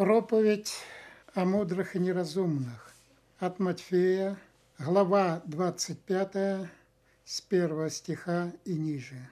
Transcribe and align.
Проповедь 0.00 0.72
о 1.34 1.44
мудрых 1.44 1.94
и 1.94 1.98
неразумных. 1.98 2.94
От 3.38 3.58
Матфея, 3.58 4.38
глава 4.78 5.42
25, 5.44 6.70
с 7.26 7.42
1 7.46 7.90
стиха 7.90 8.50
и 8.64 8.72
ниже. 8.72 9.28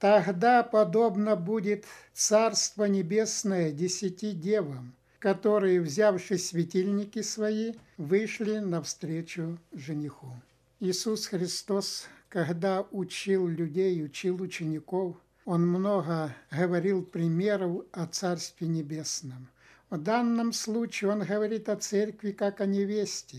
«Тогда 0.00 0.64
подобно 0.64 1.36
будет 1.36 1.84
Царство 2.14 2.86
Небесное 2.86 3.70
десяти 3.70 4.32
девам, 4.32 4.92
которые, 5.20 5.80
взявши 5.80 6.36
светильники 6.36 7.22
свои, 7.22 7.74
вышли 7.96 8.58
навстречу 8.58 9.56
жениху». 9.72 10.32
Иисус 10.80 11.26
Христос, 11.26 12.08
когда 12.28 12.84
учил 12.90 13.46
людей, 13.46 14.04
учил 14.04 14.42
учеников, 14.42 15.14
Он 15.44 15.64
много 15.64 16.34
говорил 16.50 17.04
примеров 17.04 17.84
о 17.92 18.06
Царстве 18.06 18.66
Небесном. 18.66 19.48
В 19.90 19.96
данном 19.96 20.52
случае 20.52 21.10
Он 21.10 21.20
говорит 21.20 21.68
о 21.68 21.76
церкви 21.76 22.32
как 22.32 22.60
о 22.60 22.66
невесте, 22.66 23.38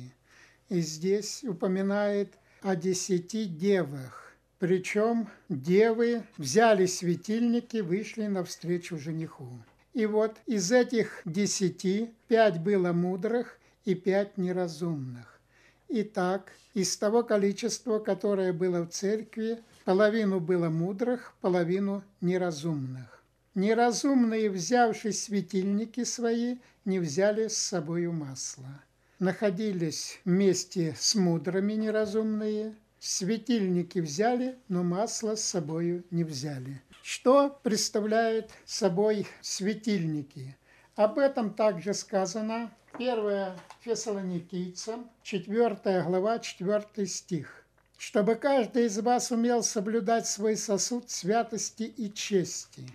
и 0.70 0.82
здесь 0.82 1.44
упоминает 1.44 2.34
о 2.62 2.76
десяти 2.76 3.46
девах. 3.46 4.34
Причем 4.58 5.30
девы 5.48 6.24
взяли 6.38 6.86
светильники, 6.86 7.78
вышли 7.78 8.26
навстречу 8.28 8.98
жениху. 8.98 9.48
И 9.94 10.06
вот 10.06 10.38
из 10.48 10.72
этих 10.72 11.22
десяти 11.24 12.14
пять 12.28 12.60
было 12.60 12.92
мудрых 12.94 13.58
и 13.86 13.96
пять 13.96 14.38
неразумных. 14.38 15.40
Итак, 15.88 16.52
из 16.74 16.98
того 16.98 17.24
количества, 17.24 18.00
которое 18.00 18.54
было 18.54 18.86
в 18.86 18.90
церкви, 18.90 19.60
половину 19.86 20.40
было 20.40 20.70
мудрых, 20.70 21.34
половину 21.42 22.04
неразумных. 22.22 23.19
Неразумные, 23.56 24.50
взявшие 24.50 25.12
светильники 25.12 26.04
свои, 26.04 26.58
не 26.86 27.00
взяли 27.00 27.48
с 27.48 27.58
собою 27.58 28.14
масло. 28.14 28.84
Находились 29.18 30.20
вместе 30.24 30.96
с 30.98 31.16
мудрыми 31.16 31.74
неразумные, 31.74 32.76
светильники 33.00 34.00
взяли, 34.00 34.58
но 34.68 34.84
масло 34.84 35.36
с 35.36 35.44
собою 35.44 36.04
не 36.12 36.24
взяли. 36.24 36.82
Что 37.02 37.60
представляют 37.64 38.52
собой 38.66 39.28
светильники? 39.42 40.56
Об 40.96 41.18
этом 41.18 41.54
также 41.54 41.94
сказано 41.94 42.72
1 42.94 43.54
Фессалоникийцам, 43.82 45.10
4 45.24 46.04
глава, 46.04 46.40
4 46.40 47.08
стих. 47.08 47.66
«Чтобы 47.98 48.36
каждый 48.36 48.86
из 48.86 48.98
вас 49.00 49.32
умел 49.32 49.64
соблюдать 49.64 50.28
свой 50.28 50.56
сосуд 50.56 51.10
святости 51.10 51.84
и 51.84 52.14
чести». 52.14 52.88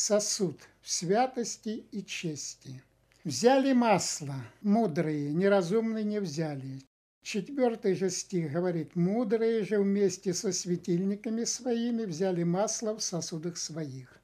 Сосуд 0.00 0.60
в 0.80 0.88
святости 0.92 1.84
и 1.90 2.04
чести. 2.04 2.84
Взяли 3.24 3.72
масло, 3.72 4.36
мудрые, 4.62 5.34
неразумные 5.34 6.04
не 6.04 6.20
взяли. 6.20 6.84
Четвертый 7.24 7.96
же 7.96 8.08
стих 8.08 8.52
говорит, 8.52 8.94
мудрые 8.94 9.64
же 9.64 9.80
вместе 9.80 10.34
со 10.34 10.52
светильниками 10.52 11.42
своими 11.42 12.04
взяли 12.04 12.44
масло 12.44 12.94
в 12.94 13.02
сосудах 13.02 13.56
своих. 13.56 14.20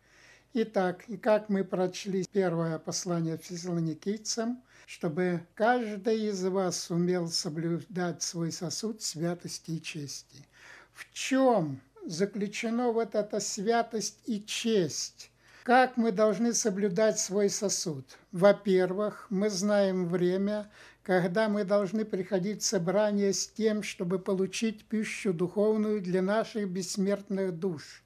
Итак, 0.52 1.08
и 1.08 1.16
как 1.16 1.48
мы 1.48 1.64
прочли 1.64 2.24
первое 2.30 2.78
послание 2.78 3.36
фессалоникийцам, 3.36 4.62
чтобы 4.86 5.44
каждый 5.54 6.28
из 6.28 6.44
вас 6.44 6.88
умел 6.88 7.26
соблюдать 7.26 8.22
свой 8.22 8.52
сосуд 8.52 9.02
святости 9.02 9.72
и 9.72 9.82
чести. 9.82 10.46
В 10.92 11.12
чем 11.12 11.80
заключена 12.06 12.92
вот 12.92 13.16
эта 13.16 13.40
святость 13.40 14.20
и 14.26 14.40
честь? 14.40 15.32
Как 15.64 15.96
мы 15.96 16.12
должны 16.12 16.52
соблюдать 16.52 17.18
свой 17.18 17.48
сосуд? 17.48 18.18
Во-первых, 18.32 19.26
мы 19.30 19.48
знаем 19.48 20.06
время, 20.06 20.70
когда 21.02 21.48
мы 21.48 21.64
должны 21.64 22.04
приходить 22.04 22.60
в 22.60 22.66
собрание 22.66 23.32
с 23.32 23.48
тем, 23.48 23.82
чтобы 23.82 24.18
получить 24.18 24.84
пищу 24.84 25.32
духовную 25.32 26.02
для 26.02 26.20
наших 26.20 26.68
бессмертных 26.68 27.58
душ. 27.58 28.04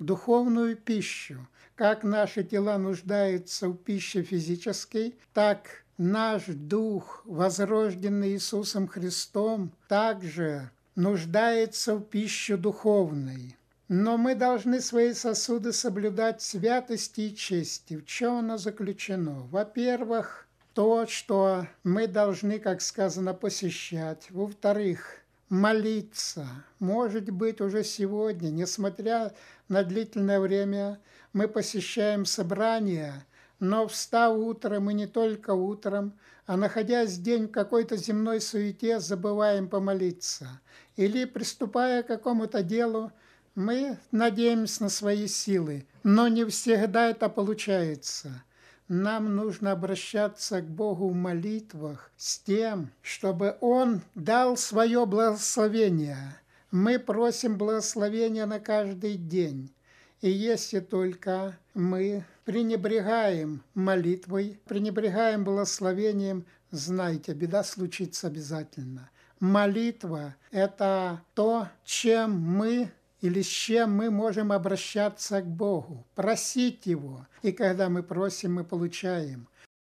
Духовную 0.00 0.74
пищу. 0.74 1.46
Как 1.76 2.02
наши 2.02 2.42
тела 2.42 2.78
нуждаются 2.78 3.68
в 3.68 3.76
пище 3.76 4.24
физической, 4.24 5.16
так 5.32 5.84
наш 5.98 6.46
дух, 6.46 7.22
возрожденный 7.26 8.30
Иисусом 8.30 8.88
Христом, 8.88 9.72
также 9.86 10.72
нуждается 10.96 11.94
в 11.94 12.02
пище 12.02 12.56
духовной. 12.56 13.56
Но 13.88 14.18
мы 14.18 14.34
должны 14.34 14.82
свои 14.82 15.14
сосуды 15.14 15.72
соблюдать 15.72 16.42
святости 16.42 17.22
и 17.22 17.34
чести. 17.34 17.96
В 17.96 18.04
чем 18.04 18.36
оно 18.38 18.58
заключено? 18.58 19.46
Во-первых, 19.50 20.46
то, 20.74 21.06
что 21.06 21.66
мы 21.84 22.06
должны, 22.06 22.58
как 22.58 22.82
сказано, 22.82 23.32
посещать. 23.32 24.30
Во-вторых, 24.30 25.22
молиться. 25.48 26.46
Может 26.78 27.30
быть, 27.30 27.62
уже 27.62 27.82
сегодня, 27.82 28.50
несмотря 28.50 29.32
на 29.68 29.82
длительное 29.82 30.38
время, 30.38 31.00
мы 31.32 31.48
посещаем 31.48 32.26
собрания, 32.26 33.26
но 33.58 33.88
встав 33.88 34.36
утром 34.36 34.84
мы 34.84 34.92
не 34.92 35.06
только 35.06 35.52
утром, 35.52 36.12
а 36.46 36.58
находясь 36.58 37.16
день 37.16 37.48
в 37.48 37.52
какой-то 37.52 37.96
земной 37.96 38.42
суете, 38.42 39.00
забываем 39.00 39.66
помолиться. 39.66 40.60
Или, 40.96 41.24
приступая 41.24 42.02
к 42.02 42.08
какому-то 42.08 42.62
делу, 42.62 43.12
мы 43.58 43.98
надеемся 44.12 44.84
на 44.84 44.88
свои 44.88 45.26
силы, 45.26 45.84
но 46.04 46.28
не 46.28 46.44
всегда 46.44 47.10
это 47.10 47.28
получается. 47.28 48.44
Нам 48.86 49.34
нужно 49.34 49.72
обращаться 49.72 50.62
к 50.62 50.70
Богу 50.70 51.08
в 51.08 51.14
молитвах 51.14 52.12
с 52.16 52.38
тем, 52.38 52.92
чтобы 53.02 53.56
Он 53.60 54.00
дал 54.14 54.56
свое 54.56 55.04
благословение. 55.06 56.36
Мы 56.70 57.00
просим 57.00 57.58
благословения 57.58 58.46
на 58.46 58.60
каждый 58.60 59.16
день. 59.16 59.72
И 60.20 60.30
если 60.30 60.78
только 60.78 61.58
мы 61.74 62.24
пренебрегаем 62.44 63.64
молитвой, 63.74 64.60
пренебрегаем 64.66 65.42
благословением, 65.42 66.46
знайте, 66.70 67.32
беда 67.32 67.64
случится 67.64 68.28
обязательно. 68.28 69.10
Молитва– 69.40 70.36
это 70.52 71.22
то, 71.34 71.68
чем 71.84 72.40
мы 72.40 72.92
или 73.20 73.42
с 73.42 73.46
чем 73.46 73.96
мы 73.96 74.10
можем 74.10 74.52
обращаться 74.52 75.40
к 75.42 75.46
Богу, 75.46 76.06
просить 76.14 76.86
Его. 76.86 77.26
И 77.42 77.52
когда 77.52 77.88
мы 77.88 78.02
просим, 78.02 78.54
мы 78.54 78.64
получаем. 78.64 79.48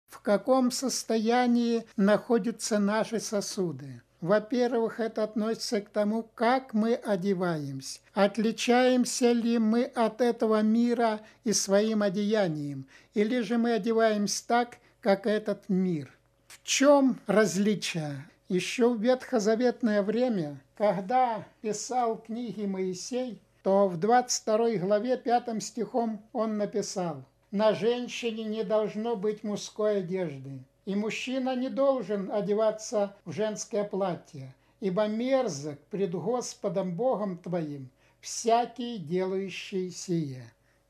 В 0.07 0.21
каком 0.21 0.71
состоянии 0.71 1.85
находятся 1.95 2.79
наши 2.79 3.19
сосуды? 3.19 4.01
Во-первых, 4.21 4.99
это 4.99 5.23
относится 5.23 5.79
к 5.79 5.89
тому, 5.89 6.23
как 6.35 6.73
мы 6.73 6.95
одеваемся. 6.95 8.01
Отличаемся 8.13 9.31
ли 9.31 9.59
мы 9.59 9.83
от 9.83 10.19
этого 10.19 10.61
мира 10.61 11.21
и 11.45 11.53
своим 11.53 12.01
одеянием? 12.01 12.85
Или 13.13 13.39
же 13.41 13.57
мы 13.57 13.73
одеваемся 13.73 14.45
так, 14.45 14.77
как 14.99 15.25
этот 15.25 15.69
мир? 15.69 16.11
В 16.47 16.61
чем 16.63 17.17
различие? 17.27 18.25
Еще 18.49 18.89
в 18.89 18.99
ветхозаветное 18.99 20.01
время, 20.01 20.59
когда 20.75 21.45
писал 21.61 22.17
книги 22.17 22.65
Моисей, 22.65 23.39
то 23.61 23.87
в 23.87 23.97
22 23.97 24.77
главе 24.77 25.17
5 25.17 25.61
стихом 25.63 26.19
он 26.33 26.57
написал 26.57 27.23
«На 27.51 27.73
женщине 27.73 28.45
не 28.45 28.63
должно 28.63 29.15
быть 29.15 29.43
мужской 29.43 29.99
одежды, 29.99 30.63
и 30.85 30.95
мужчина 30.95 31.55
не 31.55 31.69
должен 31.69 32.31
одеваться 32.31 33.15
в 33.23 33.33
женское 33.33 33.83
платье, 33.83 34.51
ибо 34.79 35.05
мерзок 35.05 35.77
пред 35.91 36.13
Господом 36.13 36.95
Богом 36.95 37.37
твоим 37.37 37.91
всякий 38.19 38.97
делающий 38.97 39.91
сие». 39.91 40.43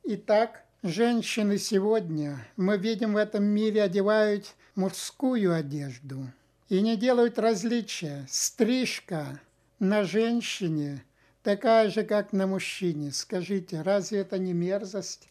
Итак, 0.05 0.63
женщины 0.81 1.57
сегодня, 1.57 2.37
мы 2.55 2.77
видим 2.77 3.15
в 3.15 3.17
этом 3.17 3.43
мире, 3.43 3.83
одевают 3.83 4.55
мужскую 4.75 5.53
одежду– 5.53 6.19
и 6.69 6.81
не 6.81 6.95
делают 6.95 7.39
различия. 7.39 8.25
Стрижка 8.29 9.41
на 9.79 10.03
женщине 10.03 11.03
такая 11.43 11.89
же, 11.89 12.03
как 12.03 12.31
на 12.31 12.47
мужчине. 12.47 13.11
Скажите, 13.11 13.81
разве 13.81 14.19
это 14.19 14.37
не 14.37 14.53
мерзость? 14.53 15.29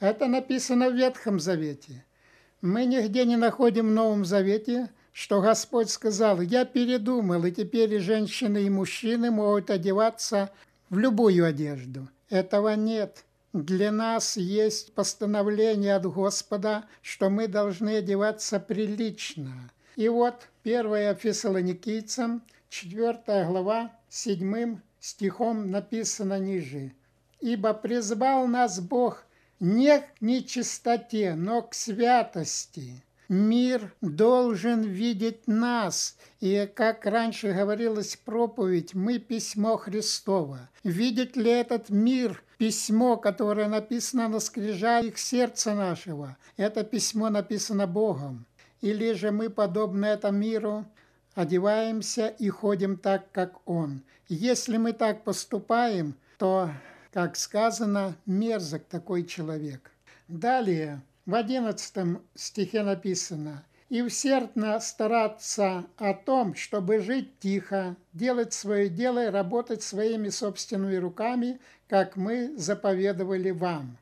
Это 0.00 0.26
написано 0.26 0.90
в 0.90 0.94
Ветхом 0.94 1.38
Завете. 1.38 2.04
Мы 2.62 2.86
нигде 2.86 3.24
не 3.24 3.36
находим 3.36 3.88
в 3.88 3.92
Новом 3.92 4.24
Завете, 4.24 4.90
что 5.12 5.42
Господь 5.42 5.90
сказал, 5.90 6.40
я 6.40 6.64
передумал, 6.64 7.44
и 7.44 7.52
теперь 7.52 7.92
и 7.94 7.98
женщины, 7.98 8.62
и 8.62 8.70
мужчины 8.70 9.30
могут 9.30 9.68
одеваться 9.70 10.50
в 10.88 10.98
любую 10.98 11.44
одежду. 11.44 12.08
Этого 12.30 12.74
нет. 12.76 13.24
Для 13.52 13.92
нас 13.92 14.38
есть 14.38 14.94
постановление 14.94 15.96
от 15.96 16.06
Господа, 16.06 16.84
что 17.02 17.28
мы 17.28 17.46
должны 17.46 17.96
одеваться 17.96 18.58
прилично– 18.58 19.70
и 19.96 20.08
вот 20.08 20.48
1 20.64 21.16
Фессалоникийцам, 21.16 22.42
4 22.68 23.46
глава, 23.46 23.92
7 24.08 24.80
стихом 25.00 25.70
написано 25.70 26.38
ниже. 26.38 26.92
«Ибо 27.40 27.74
призвал 27.74 28.46
нас 28.46 28.80
Бог 28.80 29.24
не 29.62 30.00
к 30.00 30.20
нечистоте, 30.20 31.34
но 31.34 31.62
к 31.62 31.74
святости. 31.74 33.04
Мир 33.28 33.94
должен 34.00 34.82
видеть 34.82 35.46
нас. 35.46 36.18
И, 36.40 36.68
как 36.74 37.06
раньше 37.06 37.52
говорилось 37.52 38.16
проповедь, 38.16 38.94
мы 38.94 39.18
письмо 39.18 39.76
Христово. 39.76 40.68
Видит 40.84 41.36
ли 41.36 41.50
этот 41.50 41.88
мир 41.88 42.42
письмо, 42.58 43.16
которое 43.16 43.68
написано 43.68 44.28
на 44.28 44.40
скрижалях 44.40 45.16
сердца 45.16 45.74
нашего? 45.74 46.36
Это 46.56 46.84
письмо 46.84 47.30
написано 47.30 47.86
Богом. 47.86 48.44
Или 48.82 49.12
же 49.12 49.30
мы, 49.30 49.48
подобно 49.48 50.06
этому 50.06 50.38
миру, 50.38 50.84
одеваемся 51.34 52.26
и 52.26 52.48
ходим 52.50 52.98
так, 52.98 53.30
как 53.32 53.66
Он. 53.66 54.02
Если 54.28 54.76
мы 54.76 54.92
так 54.92 55.24
поступаем, 55.24 56.16
то, 56.36 56.70
как 57.12 57.36
сказано, 57.36 58.16
мерзок 58.26 58.84
такой 58.84 59.24
человек. 59.24 59.92
Далее, 60.26 61.00
в 61.26 61.34
одиннадцатом 61.36 62.22
стихе 62.34 62.82
написано 62.82 63.64
«И 63.88 64.02
усердно 64.02 64.80
стараться 64.80 65.84
о 65.96 66.14
том, 66.14 66.56
чтобы 66.56 66.98
жить 66.98 67.38
тихо, 67.38 67.94
делать 68.12 68.52
свое 68.52 68.88
дело 68.88 69.26
и 69.26 69.30
работать 69.30 69.82
своими 69.82 70.28
собственными 70.30 70.96
руками, 70.96 71.60
как 71.88 72.16
мы 72.16 72.56
заповедовали 72.56 73.52
вам». 73.52 73.96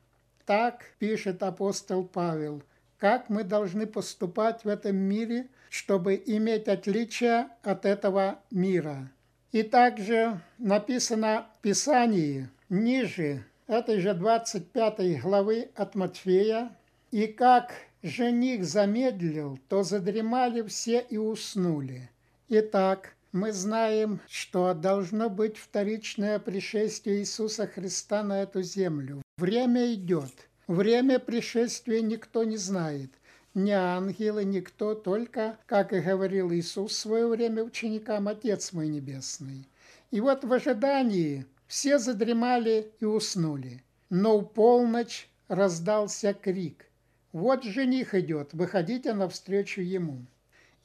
Так 0.47 0.85
пишет 0.97 1.43
апостол 1.43 2.03
Павел, 2.03 2.63
как 3.01 3.29
мы 3.29 3.43
должны 3.43 3.87
поступать 3.87 4.63
в 4.63 4.67
этом 4.67 4.95
мире, 4.95 5.47
чтобы 5.71 6.21
иметь 6.23 6.67
отличие 6.67 7.47
от 7.63 7.87
этого 7.87 8.39
мира. 8.51 9.11
И 9.51 9.63
также 9.63 10.39
написано 10.59 11.47
в 11.57 11.61
Писании 11.63 12.47
ниже 12.69 13.43
этой 13.65 13.99
же 14.01 14.13
25 14.13 15.19
главы 15.19 15.71
от 15.75 15.95
Матфея, 15.95 16.77
«И 17.09 17.25
как 17.25 17.73
жених 18.03 18.63
замедлил, 18.65 19.57
то 19.67 19.81
задремали 19.81 20.61
все 20.61 20.99
и 20.99 21.17
уснули». 21.17 22.07
Итак, 22.49 23.15
мы 23.31 23.51
знаем, 23.51 24.21
что 24.27 24.75
должно 24.75 25.27
быть 25.27 25.57
вторичное 25.57 26.37
пришествие 26.37 27.21
Иисуса 27.21 27.65
Христа 27.65 28.21
на 28.21 28.43
эту 28.43 28.61
землю. 28.61 29.23
Время 29.37 29.91
идет. 29.91 30.50
Время 30.71 31.19
пришествия 31.19 31.99
никто 31.99 32.45
не 32.45 32.55
знает 32.55 33.11
ни 33.53 33.71
ангелы, 33.71 34.45
никто, 34.45 34.95
только, 34.95 35.57
как 35.65 35.91
и 35.91 35.99
говорил 35.99 36.49
Иисус 36.53 36.93
в 36.93 36.95
свое 36.95 37.27
время 37.27 37.61
ученикам, 37.65 38.29
Отец 38.29 38.71
мой 38.71 38.87
Небесный. 38.87 39.67
И 40.11 40.21
вот 40.21 40.45
в 40.45 40.53
ожидании 40.53 41.45
все 41.67 41.99
задремали 41.99 42.89
и 43.01 43.03
уснули. 43.03 43.83
Но 44.09 44.39
в 44.39 44.45
полночь 44.45 45.27
раздался 45.49 46.33
крик. 46.33 46.85
Вот 47.33 47.65
жених 47.65 48.15
идет, 48.15 48.53
выходите 48.53 49.13
навстречу 49.13 49.81
ему. 49.81 50.25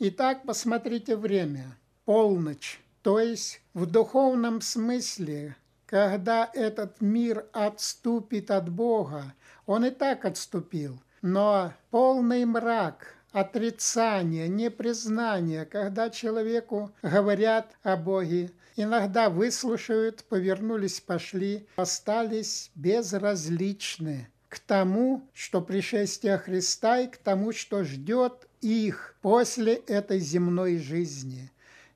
Итак, 0.00 0.43
посмотрите 0.44 1.15
время. 1.15 1.77
Полночь. 2.06 2.81
То 3.03 3.21
есть 3.21 3.61
в 3.73 3.87
духовном 3.87 4.62
смысле, 4.62 5.55
когда 5.87 6.50
этот 6.53 7.00
мир 7.00 7.47
отступит 7.53 8.50
от 8.50 8.69
Бога, 8.69 9.35
он 9.67 9.85
и 9.85 9.91
так 9.91 10.25
отступил. 10.25 11.00
Но 11.23 11.73
полный 11.91 12.44
мрак, 12.44 13.15
отрицание, 13.33 14.49
непризнание, 14.49 15.65
когда 15.65 16.11
человеку 16.11 16.93
говорят 17.03 17.73
о 17.83 17.97
Боге, 17.97 18.53
иногда 18.77 19.31
выслушают, 19.31 20.25
повернулись, 20.25 21.00
пошли, 21.00 21.67
остались 21.77 22.71
безразличны 22.75 24.29
к 24.49 24.59
тому, 24.61 25.29
что 25.35 25.61
пришествие 25.61 26.38
Христа 26.38 27.00
и 27.00 27.09
к 27.09 27.17
тому, 27.17 27.53
что 27.53 27.85
ждет 27.85 28.49
их 28.61 29.17
после 29.21 29.75
этой 29.75 30.19
земной 30.19 30.79
жизни. 30.79 31.50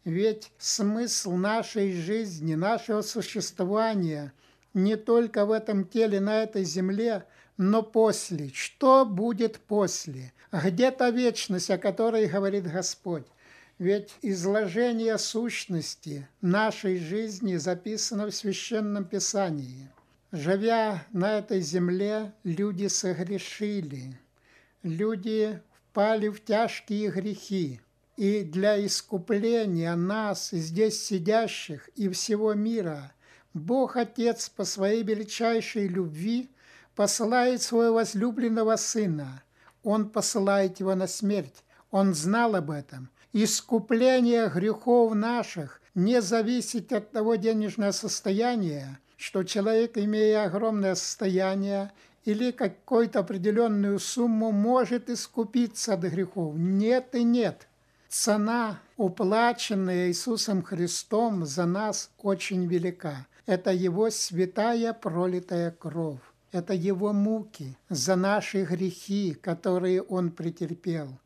Ведь 0.05 0.51
смысл 0.59 1.33
нашей 1.33 1.93
жизни, 1.93 2.55
нашего 2.55 3.03
существования 3.03 4.33
не 4.73 4.97
только 4.97 5.45
в 5.45 5.51
этом 5.51 5.85
теле, 5.85 6.21
на 6.21 6.43
этой 6.43 6.65
земле– 6.65 7.25
но 7.63 7.83
после, 7.83 8.51
что 8.55 9.05
будет 9.05 9.59
после? 9.59 10.33
Где 10.51 10.91
та 10.91 11.11
вечность, 11.11 11.71
о 11.71 11.77
которой 11.77 12.27
говорит 12.27 12.65
Господь? 12.65 13.27
Ведь 13.79 14.17
изложение 14.23 15.19
сущности 15.19 16.27
нашей 16.41 16.97
жизни 16.97 17.57
записано 17.57 18.29
в 18.29 18.35
Священном 18.35 19.05
Писании. 19.05 19.91
Живя 20.33 21.05
на 21.13 21.37
этой 21.37 21.61
земле, 21.61 22.33
люди 22.45 22.87
согрешили, 22.87 24.19
люди 24.83 25.61
впали 25.75 26.29
в 26.29 26.43
тяжкие 26.43 27.11
грехи. 27.11 27.83
И 28.21 28.43
для 28.45 28.85
искупления 28.85 29.97
нас, 29.97 30.51
здесь 30.51 31.03
сидящих, 31.03 31.89
и 31.97 32.09
всего 32.11 32.53
мира, 32.55 33.13
Бог 33.55 33.97
Отец 33.97 34.49
по 34.49 34.65
своей 34.65 35.03
величайшей 35.03 35.89
любви– 35.89 36.51
посылает 37.01 37.63
своего 37.63 37.95
возлюбленного 37.95 38.77
сына. 38.77 39.43
Он 39.83 40.11
посылает 40.11 40.81
его 40.81 40.95
на 40.95 41.07
смерть. 41.07 41.65
Он 41.91 42.13
знал 42.13 42.55
об 42.57 42.71
этом. 42.71 43.09
Искупление 43.33 44.51
грехов 44.51 45.15
наших 45.15 45.81
не 45.95 46.21
зависит 46.21 46.93
от 46.93 47.11
того 47.11 47.37
денежного 47.37 47.93
состояния, 47.93 49.01
что 49.17 49.45
человек, 49.45 49.97
имея 49.97 50.45
огромное 50.45 50.95
состояние 50.95 51.91
или 52.27 52.51
какую-то 52.51 53.21
определенную 53.21 53.99
сумму, 53.99 54.53
может 54.53 55.09
искупиться 55.09 55.95
от 55.95 56.01
грехов. 56.01 56.55
Нет 56.57 57.15
и 57.15 57.25
нет. 57.25 57.67
Цена, 58.11 58.81
уплаченная 58.97 60.09
Иисусом 60.09 60.65
Христом 60.65 61.47
за 61.47 61.65
нас, 61.65 62.11
очень 62.19 62.67
велика. 62.67 63.29
Это 63.47 63.71
Его 63.71 64.11
святая 64.11 64.93
пролитая 64.93 65.71
кровь. 65.71 66.19
Это 66.51 66.75
Его 66.75 67.13
муки 67.13 67.79
за 67.89 68.17
наши 68.17 68.65
грехи, 68.65 69.35
которые 69.35 70.03
Он 70.03 70.33
претерпел. 70.33 71.21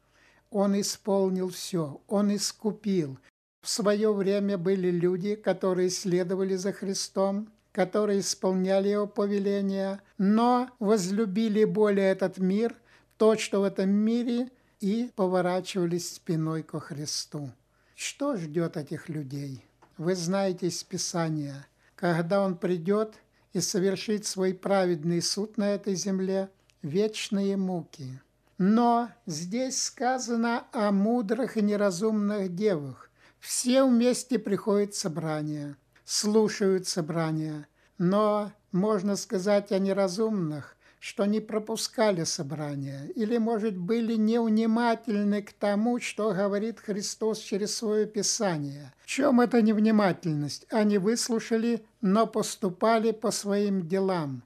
Он 0.50 0.78
исполнил 0.78 1.48
все, 1.48 2.02
Он 2.06 2.36
искупил. 2.36 3.18
В 3.62 3.70
свое 3.70 4.12
время 4.12 4.58
были 4.58 4.90
люди, 4.90 5.36
которые 5.36 5.88
следовали 5.88 6.54
за 6.54 6.74
Христом, 6.74 7.48
которые 7.72 8.20
исполняли 8.20 8.88
Его 8.88 9.06
повеления, 9.06 10.02
но 10.18 10.68
возлюбили 10.78 11.64
более 11.64 12.10
этот 12.10 12.36
мир, 12.36 12.76
то, 13.16 13.38
что 13.38 13.62
в 13.62 13.64
этом 13.64 13.88
мире, 13.88 14.50
и 14.84 15.10
поворачивались 15.16 16.12
спиной 16.12 16.62
ко 16.62 16.78
Христу. 16.78 17.50
Что 17.94 18.36
ждет 18.36 18.76
этих 18.76 19.08
людей? 19.08 19.64
Вы 19.96 20.14
знаете 20.14 20.66
из 20.66 20.84
Писания, 20.84 21.66
когда 21.96 22.44
Он 22.44 22.58
придет, 22.58 23.14
и 23.54 23.60
совершить 23.60 24.26
свой 24.26 24.52
праведный 24.52 25.22
суд 25.22 25.56
на 25.56 25.70
этой 25.70 25.94
земле 25.94 26.50
вечные 26.82 27.56
муки. 27.56 28.20
Но 28.58 29.08
здесь 29.24 29.82
сказано 29.82 30.64
о 30.72 30.92
мудрых 30.92 31.56
и 31.56 31.62
неразумных 31.62 32.54
девах. 32.54 33.10
Все 33.40 33.86
вместе 33.86 34.38
приходят 34.38 34.94
собрания, 34.94 35.78
слушают 36.04 36.86
собрания, 36.86 37.68
но 37.96 38.52
можно 38.70 39.16
сказать 39.16 39.72
о 39.72 39.78
неразумных, 39.78 40.76
что 41.04 41.26
не 41.26 41.38
пропускали 41.38 42.24
собрания 42.24 43.10
или, 43.14 43.36
может, 43.36 43.76
были 43.76 44.14
невнимательны 44.14 45.42
к 45.42 45.52
тому, 45.52 46.00
что 46.00 46.32
говорит 46.32 46.80
Христос 46.80 47.40
через 47.40 47.76
свое 47.76 48.06
Писание. 48.06 48.90
В 49.04 49.06
чем 49.06 49.42
эта 49.42 49.60
невнимательность? 49.60 50.64
Они 50.70 50.96
выслушали, 50.96 51.84
но 52.00 52.26
поступали 52.26 53.10
по 53.10 53.30
своим 53.32 53.86
делам. 53.86 54.44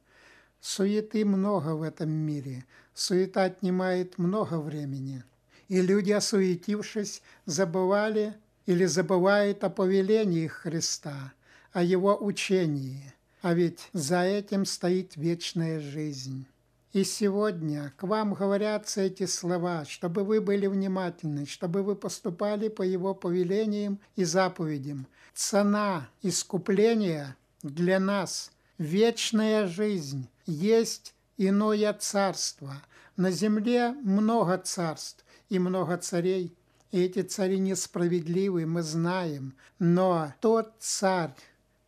Суеты 0.60 1.24
много 1.24 1.76
в 1.76 1.82
этом 1.82 2.10
мире. 2.10 2.64
Суета 2.92 3.44
отнимает 3.44 4.18
много 4.18 4.58
времени. 4.58 5.22
И 5.68 5.80
люди, 5.80 6.10
осуетившись, 6.10 7.22
забывали 7.46 8.34
или 8.66 8.84
забывают 8.84 9.62
о 9.62 9.70
повелениях 9.70 10.54
Христа, 10.54 11.32
о 11.72 11.84
Его 11.84 12.16
учении– 12.20 13.14
а 13.42 13.54
ведь 13.54 13.88
за 13.92 14.22
этим 14.22 14.64
стоит 14.64 15.16
вечная 15.16 15.80
жизнь. 15.80 16.46
И 16.92 17.04
сегодня 17.04 17.92
к 17.96 18.04
вам 18.04 18.34
говорятся 18.34 19.02
эти 19.02 19.26
слова, 19.26 19.84
чтобы 19.84 20.24
вы 20.24 20.40
были 20.40 20.66
внимательны, 20.66 21.46
чтобы 21.46 21.82
вы 21.82 21.94
поступали 21.94 22.68
по 22.68 22.82
Его 22.82 23.14
повелениям 23.14 24.00
и 24.16 24.24
заповедям. 24.24 25.06
Цена 25.34 26.08
искупления 26.22 27.36
для 27.62 28.00
нас– 28.00 28.50
вечная 28.78 29.66
жизнь, 29.66 30.28
есть 30.46 31.14
иное 31.36 31.92
царство. 31.92 32.82
На 33.16 33.30
земле 33.30 33.90
много 34.02 34.56
царств 34.58 35.24
и 35.48 35.58
много 35.58 35.96
царей, 35.98 36.56
и 36.90 37.02
эти 37.02 37.22
цари 37.22 37.58
несправедливы, 37.58 38.64
мы 38.64 38.82
знаем. 38.82 39.54
Но 39.78 40.32
тот 40.40 40.72
царь, 40.78 41.34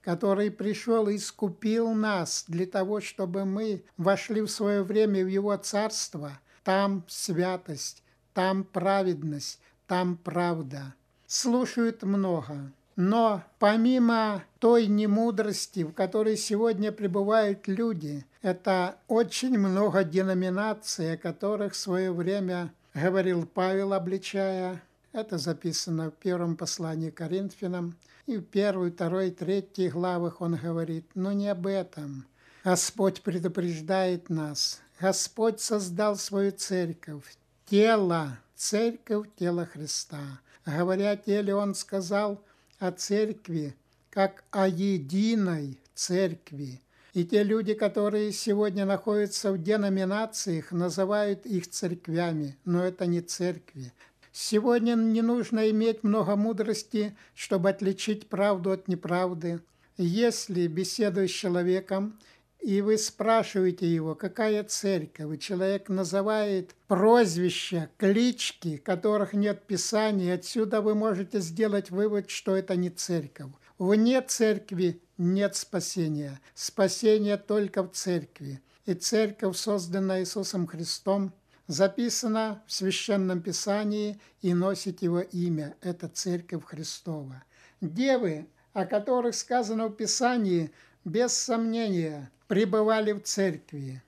который 0.03 0.51
пришел 0.51 1.09
и 1.09 1.17
искупил 1.17 1.93
нас 1.93 2.45
для 2.49 2.67
того, 2.67 3.01
чтобы 3.01 3.45
мы 3.45 3.85
вошли 3.97 4.41
в 4.41 4.49
свое 4.49 4.83
время 4.83 5.25
в 5.25 5.29
Его 5.29 5.57
Царство. 5.57 6.41
Там 6.65 7.05
святость, 7.09 8.03
там 8.35 8.65
праведность, 8.65 9.61
там 9.87 10.17
правда. 10.17 10.95
Слушают 11.27 12.03
много, 12.03 12.73
но 12.97 13.43
помимо 13.59 14.45
той 14.59 14.87
немудрости, 14.87 15.85
в 15.85 15.93
которой 15.93 16.37
сегодня 16.37 16.93
пребывают 16.93 17.67
люди, 17.67 18.27
это 18.43 18.97
очень 19.09 19.59
много 19.59 20.05
деноминаций, 20.05 21.15
о 21.15 21.17
которых 21.17 21.73
в 21.73 21.77
свое 21.77 22.13
время 22.13 22.73
говорил 22.95 23.47
Павел, 23.47 23.93
обличая. 23.93 24.83
Это 25.13 25.39
записано 25.39 26.11
в 26.11 26.15
первом 26.15 26.57
послании 26.57 27.11
к 27.11 27.17
Коринфянам. 27.17 27.97
И 28.31 28.37
в 28.37 28.43
первой, 28.43 28.93
второй, 28.93 29.33
третьей 29.33 29.89
главах 29.89 30.41
он 30.41 30.55
говорит, 30.55 31.05
но 31.17 31.33
не 31.33 31.49
об 31.49 31.67
этом. 31.67 32.27
Господь 32.63 33.23
предупреждает 33.23 34.31
нас. 34.31 34.81
Господь 35.01 35.61
создал 35.61 36.15
свою 36.15 36.53
церковь, 36.53 37.25
тело, 37.67 38.39
церковь, 38.55 39.27
тело 39.37 39.67
Христа. 39.67 40.41
Говоря 40.65 41.11
о 41.11 41.17
теле, 41.17 41.57
он 41.57 41.75
сказал 41.75 42.41
о 42.79 42.93
церкви, 42.93 43.75
как 44.11 44.45
о 44.53 44.69
единой 44.69 45.81
церкви. 45.97 46.81
И 47.15 47.25
те 47.25 47.43
люди, 47.43 47.75
которые 47.75 48.31
сегодня 48.31 48.85
находятся 48.85 49.51
в 49.51 49.61
деноминациях, 49.61 50.71
называют 50.71 51.47
их 51.47 51.69
церквями, 51.69 52.57
но 52.65 52.85
это 52.85 53.07
не 53.07 53.23
церкви. 53.23 53.93
Сегодня 54.33 54.95
не 54.95 55.23
нужно 55.23 55.71
иметь 55.71 56.05
много 56.05 56.37
мудрости, 56.37 57.17
чтобы 57.35 57.71
отличить 57.71 58.29
правду 58.29 58.71
от 58.71 58.87
неправды. 58.89 59.61
Если, 59.97 60.67
беседуя 60.67 61.27
с 61.27 61.31
человеком, 61.31 62.19
и 62.61 62.83
вы 62.83 62.99
спрашиваете 62.99 63.87
его, 63.87 64.15
какая 64.15 64.63
церковь, 64.65 65.35
и 65.35 65.39
человек 65.39 65.89
называет 65.89 66.75
прозвища, 66.87 67.91
клички, 67.97 68.77
которых 68.77 69.33
нет 69.33 69.63
Писания, 69.67 70.35
отсюда 70.35 70.81
вы 70.81 70.95
можете 70.95 71.41
сделать 71.41 71.91
вывод, 71.91 72.31
что 72.31 72.55
это 72.55 72.77
не 72.77 72.91
церковь. 72.91 73.51
Вне 73.79 74.21
церкви 74.21 75.01
нет 75.17 75.57
спасения. 75.57 76.39
Спасение 76.55 77.39
только 77.39 77.83
в 77.83 77.93
церкви. 77.93 78.61
И 78.85 78.95
церковь, 78.95 79.57
созданная 79.57 80.21
Иисусом 80.21 80.67
Христом, 80.67 81.33
записана 81.71 82.63
в 82.67 82.73
Священном 82.73 83.41
Писании 83.41 84.21
и 84.43 84.55
носит 84.55 85.03
его 85.03 85.21
имя. 85.21 85.77
Это 85.81 86.09
Церковь 86.09 86.65
Христова. 86.65 87.45
Девы, 87.81 88.47
о 88.73 88.85
которых 88.87 89.37
сказано 89.37 89.87
в 89.87 89.95
Писании, 89.95 90.73
без 91.05 91.33
сомнения, 91.33 92.31
пребывали 92.49 93.13
в 93.13 93.23
церкви. 93.23 94.03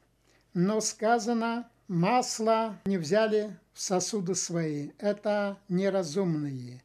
Но 0.55 0.81
сказано, 0.81 1.69
масло 1.87 2.77
не 2.85 2.99
взяли 2.99 3.57
в 3.73 3.81
сосуды 3.81 4.35
свои. 4.35 4.91
Это 4.99 5.57
неразумные. 5.69 6.83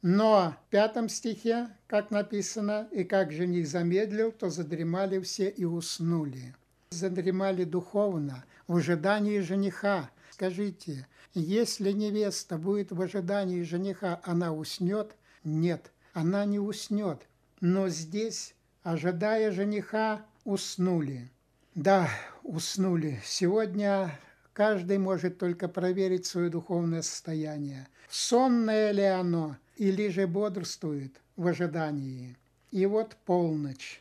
Но 0.00 0.56
в 0.66 0.70
пятом 0.70 1.10
стихе, 1.10 1.68
как 1.86 2.10
написано, 2.10 2.88
«И 2.92 3.04
как 3.04 3.30
жених 3.30 3.68
замедлил, 3.68 4.32
то 4.32 4.48
задремали 4.48 5.20
все 5.20 5.48
и 5.50 5.66
уснули». 5.66 6.54
Задремали 6.94 7.64
духовно, 7.64 8.44
в 8.68 8.76
ожидании 8.76 9.40
жениха. 9.40 10.10
Скажите, 10.30 11.08
если 11.34 11.90
невеста 11.90 12.56
будет 12.56 12.92
в 12.92 13.00
ожидании 13.02 13.62
жениха, 13.62 14.20
она 14.22 14.52
уснет? 14.52 15.16
Нет, 15.42 15.90
она 16.12 16.44
не 16.44 16.60
уснет. 16.60 17.26
Но 17.60 17.88
здесь, 17.88 18.54
ожидая 18.84 19.50
жениха, 19.50 20.24
уснули. 20.44 21.30
Да, 21.74 22.08
уснули. 22.44 23.20
Сегодня 23.24 24.16
каждый 24.52 24.98
может 24.98 25.38
только 25.38 25.66
проверить 25.66 26.26
свое 26.26 26.48
духовное 26.48 27.02
состояние. 27.02 27.88
Сонное 28.08 28.92
ли 28.92 29.02
оно 29.02 29.56
или 29.76 30.08
же 30.10 30.28
бодрствует 30.28 31.20
в 31.34 31.48
ожидании. 31.48 32.36
И 32.70 32.86
вот 32.86 33.16
полночь. 33.24 34.00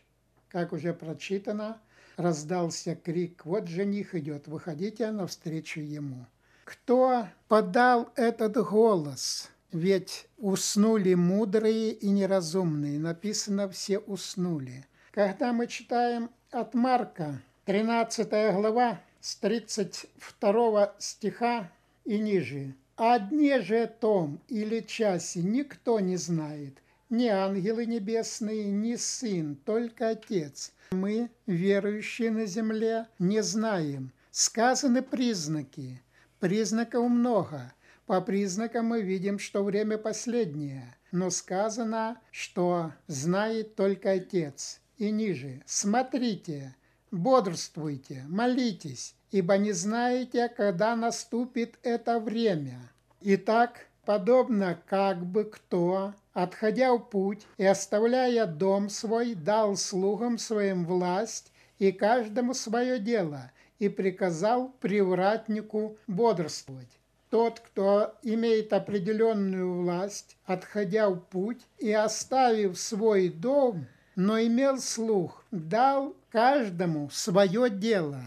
Как 0.50 0.72
уже 0.72 0.94
прочитано, 0.94 1.82
раздался 2.17 2.96
крик 2.96 3.46
«Вот 3.46 3.67
жених 3.67 4.15
идет, 4.15 4.48
выходите 4.48 5.10
навстречу 5.12 5.79
ему». 5.79 6.25
Кто 6.65 7.27
подал 7.48 8.12
этот 8.15 8.58
голос? 8.58 9.50
Ведь 9.72 10.27
уснули 10.38 11.13
мудрые 11.13 11.91
и 11.91 12.10
неразумные. 12.10 13.00
Написано 13.00 13.67
«все 13.70 14.00
уснули». 14.00 14.86
Когда 15.12 15.51
мы 15.51 15.67
читаем 15.67 16.29
от 16.51 16.74
Марка, 16.74 17.41
13 17.65 18.27
глава, 18.53 19.00
с 19.20 19.36
32 19.38 20.96
стиха 21.00 21.72
и 22.05 22.20
ниже, 22.20 22.74
«О 22.96 23.17
дне 23.17 23.62
же 23.62 23.88
том 23.88 24.39
или 24.48 24.82
часе 24.82 25.41
никто 25.41 26.00
не 26.00 26.17
знает, 26.17 26.77
ни 27.13 27.27
ангелы 27.27 27.86
небесные, 27.86 28.72
ни 28.72 28.96
Сын, 28.96 29.55
только 29.55 30.10
Отец. 30.10 30.74
Мы, 30.91 31.29
верующие 31.46 32.32
на 32.32 32.48
земле, 32.48 33.08
не 33.20 33.43
знаем. 33.43 34.12
Сказаны 34.32 35.03
признаки. 35.03 36.01
Признаков 36.39 37.08
много. 37.08 37.72
По 38.08 38.20
признакам 38.20 38.88
мы 38.88 39.03
видим, 39.03 39.38
что 39.38 39.63
время 39.63 40.00
последнее. 40.00 40.98
Но 41.12 41.29
сказано, 41.29 42.20
что 42.32 42.93
знает 43.05 43.75
только 43.75 44.13
Отец 44.13 44.82
и 44.98 45.12
ниже. 45.12 45.62
Смотрите, 45.67 46.75
бодрствуйте, 47.12 48.24
молитесь, 48.27 49.15
ибо 49.29 49.58
не 49.60 49.72
знаете, 49.72 50.50
когда 50.50 50.96
наступит 50.96 51.77
это 51.84 52.20
время. 52.20 52.91
Итак, 53.22 53.86
подобно 54.03 54.82
как 54.89 55.24
бы 55.24 55.46
кто, 55.46 56.15
отходя 56.34 56.94
в 56.94 57.10
путь 57.10 57.46
и 57.58 57.66
оставляя 57.66 58.46
дом 58.46 58.90
свой, 58.90 59.36
дал 59.36 59.75
слугам 59.75 60.38
своим 60.38 60.86
власть 60.86 61.52
и 61.80 61.92
каждому 61.92 62.54
свое 62.54 63.00
дело, 63.00 63.52
и 63.80 63.90
приказал 63.90 64.70
привратнику 64.80 65.98
бодрствовать. 66.08 67.00
Тот, 67.30 67.60
кто 67.60 68.16
имеет 68.22 68.74
определенную 68.74 69.82
власть, 69.82 70.38
отходя 70.46 71.10
в 71.10 71.20
путь 71.20 71.62
и 71.80 71.92
оставив 71.92 72.78
свой 72.78 73.30
дом, 73.30 73.88
но 74.16 74.40
имел 74.40 74.78
слух, 74.78 75.44
дал 75.50 76.16
каждому 76.30 77.10
свое 77.10 77.70
дело. 77.72 78.22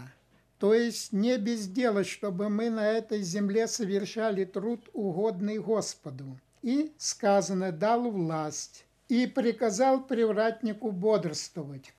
То 0.59 0.73
есть 0.73 1.13
не 1.13 1.37
без 1.37 1.67
дела, 1.67 2.03
чтобы 2.03 2.49
мы 2.49 2.69
на 2.69 2.85
этой 2.85 3.21
земле 3.21 3.67
совершали 3.67 4.43
труд, 4.43 4.89
угодный 4.91 5.59
Господу. 5.59 6.37
И, 6.67 6.93
сказано, 6.97 7.71
дал 7.71 8.11
власть 8.11 8.85
и 9.07 9.25
приказал 9.25 10.03
привратнику 10.05 10.91
бодрствовать. 10.91 11.93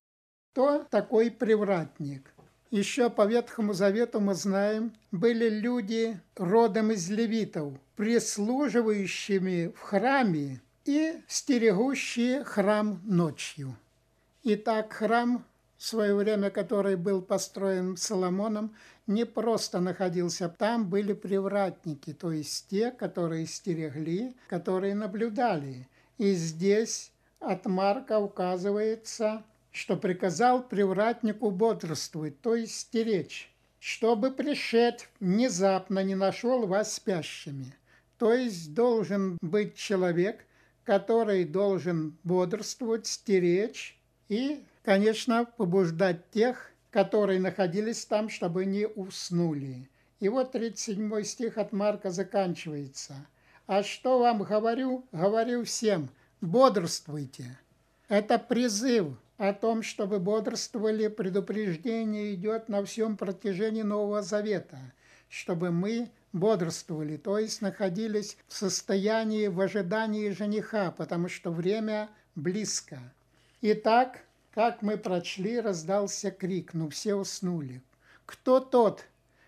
Кто 0.53 0.85
такой 0.91 1.31
привратник? 1.31 2.35
Еще 2.71 3.09
по 3.09 3.25
Ветхому 3.25 3.73
Завету 3.73 4.21
мы 4.21 4.35
знаем, 4.35 4.93
были 5.11 5.49
люди 5.49 6.21
родом 6.37 6.91
из 6.91 7.09
левитов, 7.09 7.73
прислуживающими 7.97 9.73
в 9.75 9.81
храме 9.81 10.61
и 10.85 11.19
стерегущие 11.29 12.45
храм 12.45 13.01
ночью. 13.07 13.75
Итак, 14.43 14.93
храм, 14.93 15.47
в 15.79 15.83
свое 15.83 16.15
время 16.15 16.51
который 16.51 16.97
был 16.97 17.23
построен 17.23 17.97
Соломоном, 17.97 18.77
не 19.09 19.25
просто 19.25 19.81
находился 19.81 20.49
там, 20.49 20.88
были 20.88 21.15
привратники, 21.15 22.12
то 22.12 22.31
есть 22.31 22.69
те, 22.69 22.93
которые 22.93 23.47
стерегли, 23.47 24.37
которые 24.49 24.95
наблюдали. 24.95 25.88
И 26.19 26.33
здесь 26.33 27.11
от 27.41 27.67
Марка 27.67 28.21
указывается, 28.21 29.43
что 29.73 29.97
приказал 29.97 30.62
привратнику 30.62 31.50
бодрствовать, 31.50 32.41
то 32.41 32.55
есть 32.55 32.75
стеречь, 32.75 33.50
чтобы 33.81 34.31
пришед 34.31 35.09
внезапно 35.21 36.05
не 36.05 36.15
нашел 36.15 36.67
вас 36.67 36.95
спящими. 36.95 37.75
То 38.19 38.35
есть 38.35 38.75
должен 38.75 39.38
быть 39.41 39.77
человек, 39.77 40.45
который 40.85 41.45
должен 41.45 42.17
бодрствовать, 42.25 43.07
стеречь 43.07 43.99
и, 44.29 44.65
конечно, 44.83 45.45
побуждать 45.45 46.29
тех, 46.31 46.73
которые 46.99 47.38
находились 47.38 48.05
там, 48.07 48.28
чтобы 48.28 48.64
не 48.67 48.85
уснули. 48.85 49.88
И 50.19 50.28
вот 50.28 50.50
37 50.50 51.23
стих 51.23 51.57
от 51.57 51.73
Марка 51.73 52.11
заканчивается. 52.11 53.14
«А 53.69 53.85
что 53.85 54.19
вам 54.19 54.43
говорю? 54.43 55.05
Говорю 55.12 55.62
всем, 55.62 56.11
бодрствуйте». 56.40 57.57
Это 58.09 58.37
призыв 58.40 59.17
о 59.37 59.52
том, 59.52 59.85
чтобы 59.85 60.19
бодрствовали, 60.19 61.07
предупреждение 61.07 62.35
идет 62.35 62.69
на 62.69 62.85
всем 62.85 63.17
протяжении 63.17 63.83
Нового 63.83 64.23
Завета, 64.23 64.81
чтобы 65.28 65.71
мы 65.71 66.11
бодрствовали, 66.33 67.17
то 67.17 67.38
есть 67.38 67.62
находились 67.62 68.37
в 68.49 68.55
состоянии 68.55 69.47
в 69.47 69.61
ожидании 69.61 70.31
жениха, 70.31 70.90
потому 70.90 71.28
что 71.28 71.52
время 71.52 72.09
близко. 72.35 72.99
Итак, 73.61 74.25
как 74.59 74.83
мы 74.83 74.97
прочли, 74.97 75.61
раздался 75.61 76.33
крик, 76.33 76.75
но 76.75 76.88
все 76.88 77.15
уснули. 77.15 77.81
Кто 78.27 78.59
тот, 78.59 79.05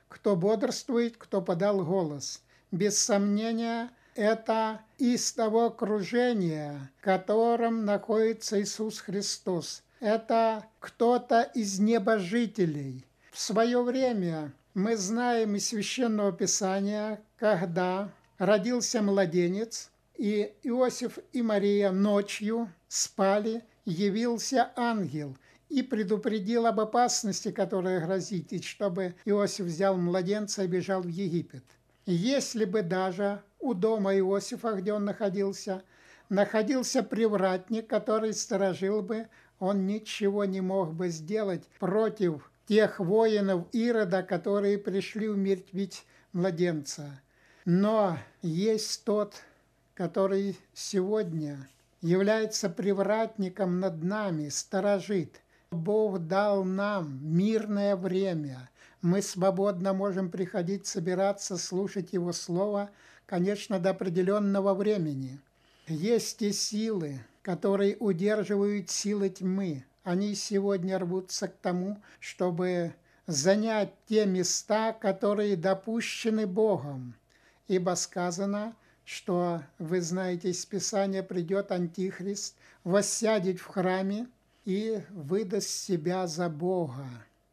кто 0.09 0.37
бодрствует, 0.37 1.17
кто 1.17 1.43
подал 1.43 1.85
голос? 1.85 2.41
без 2.71 2.97
сомнения, 2.97 3.91
это 4.15 4.83
из 4.99 5.33
того 5.33 5.65
окружения, 5.65 6.93
в 7.01 7.03
котором 7.03 7.85
находится 7.85 8.63
Иисус 8.63 9.01
Христос. 9.01 9.83
Это 9.99 10.67
кто-то 10.79 11.43
из 11.43 11.81
небожителей. 11.81 13.05
В 13.33 13.41
свое 13.41 13.83
время 13.83 14.53
мы 14.75 14.97
знаем 14.97 15.57
из 15.57 15.71
Священного 15.71 16.31
Писания, 16.31 17.21
когда 17.37 18.13
родился 18.39 19.03
младенец, 19.03 19.91
и 20.17 20.53
Иосиф 20.63 21.19
и 21.33 21.43
Мария 21.43 21.91
ночью 21.91 22.71
спали, 22.87 23.65
явился 23.85 24.73
ангел 24.77 25.37
и 25.69 25.83
предупредил 25.83 26.67
об 26.67 26.81
опасности, 26.81 27.51
которая 27.51 28.05
грозит, 28.05 28.53
и 28.53 28.61
чтобы 28.61 29.15
Иосиф 29.25 29.67
взял 29.67 29.97
младенца 29.97 30.65
и 30.65 30.67
бежал 30.67 31.03
в 31.03 31.09
Египет. 31.09 31.65
Если 32.07 32.65
бы 32.65 32.83
даже 32.83 33.43
у 33.61 33.75
дома 33.75 34.17
Иосифа, 34.17 34.73
где 34.73 34.93
он 34.93 35.05
находился, 35.05 35.83
находился 36.29 37.03
привратник, 37.03 37.87
который 37.87 38.33
сторожил 38.33 39.03
бы, 39.03 39.29
он 39.59 39.87
ничего 39.87 40.45
не 40.45 40.61
мог 40.61 40.95
бы 40.95 41.09
сделать 41.09 41.65
против 41.79 42.51
тех 42.67 42.99
воинов 42.99 43.67
Ирода, 43.73 44.23
которые 44.23 44.79
пришли 44.79 45.29
умертвить 45.29 46.05
младенца. 46.33 47.21
Но 47.65 48.19
есть 48.43 49.05
тот, 49.05 49.35
который 49.95 50.59
сегодня 50.73 51.69
является 52.01 52.71
привратником 52.71 53.81
над 53.81 54.03
нами, 54.03 54.49
сторожит. 54.49 55.41
Бог 55.71 56.19
дал 56.19 56.65
нам 56.65 57.21
мирное 57.23 57.95
время. 57.97 58.71
Мы 59.03 59.23
свободно 59.23 59.93
можем 59.93 60.31
приходить, 60.31 60.87
собираться, 60.87 61.57
слушать 61.57 62.13
Его 62.13 62.33
Слово, 62.33 62.91
конечно, 63.27 63.79
до 63.79 63.91
определенного 63.91 64.75
времени. 64.75 65.41
Есть 65.87 66.43
и 66.43 66.53
силы, 66.53 67.21
которые 67.43 67.97
удерживают 67.97 68.91
силы 68.91 69.31
тьмы. 69.31 69.85
Они 70.03 70.35
сегодня 70.35 70.99
рвутся 70.99 71.49
к 71.49 71.57
тому, 71.57 72.03
чтобы 72.19 72.95
занять 73.27 73.93
те 74.09 74.27
места, 74.27 74.93
которые 74.93 75.57
допущены 75.57 76.47
Богом. 76.47 77.15
Ибо 77.69 77.95
сказано, 77.95 78.75
что, 79.11 79.65
вы 79.81 80.03
знаете 80.03 80.51
из 80.51 80.65
Писания, 80.65 81.25
придет 81.25 81.73
Антихрист, 81.73 82.57
воссядет 82.85 83.59
в 83.59 83.67
храме 83.67 84.29
и 84.65 85.03
выдаст 85.11 85.69
себя 85.69 86.29
за 86.29 86.49
Бога. 86.49 87.09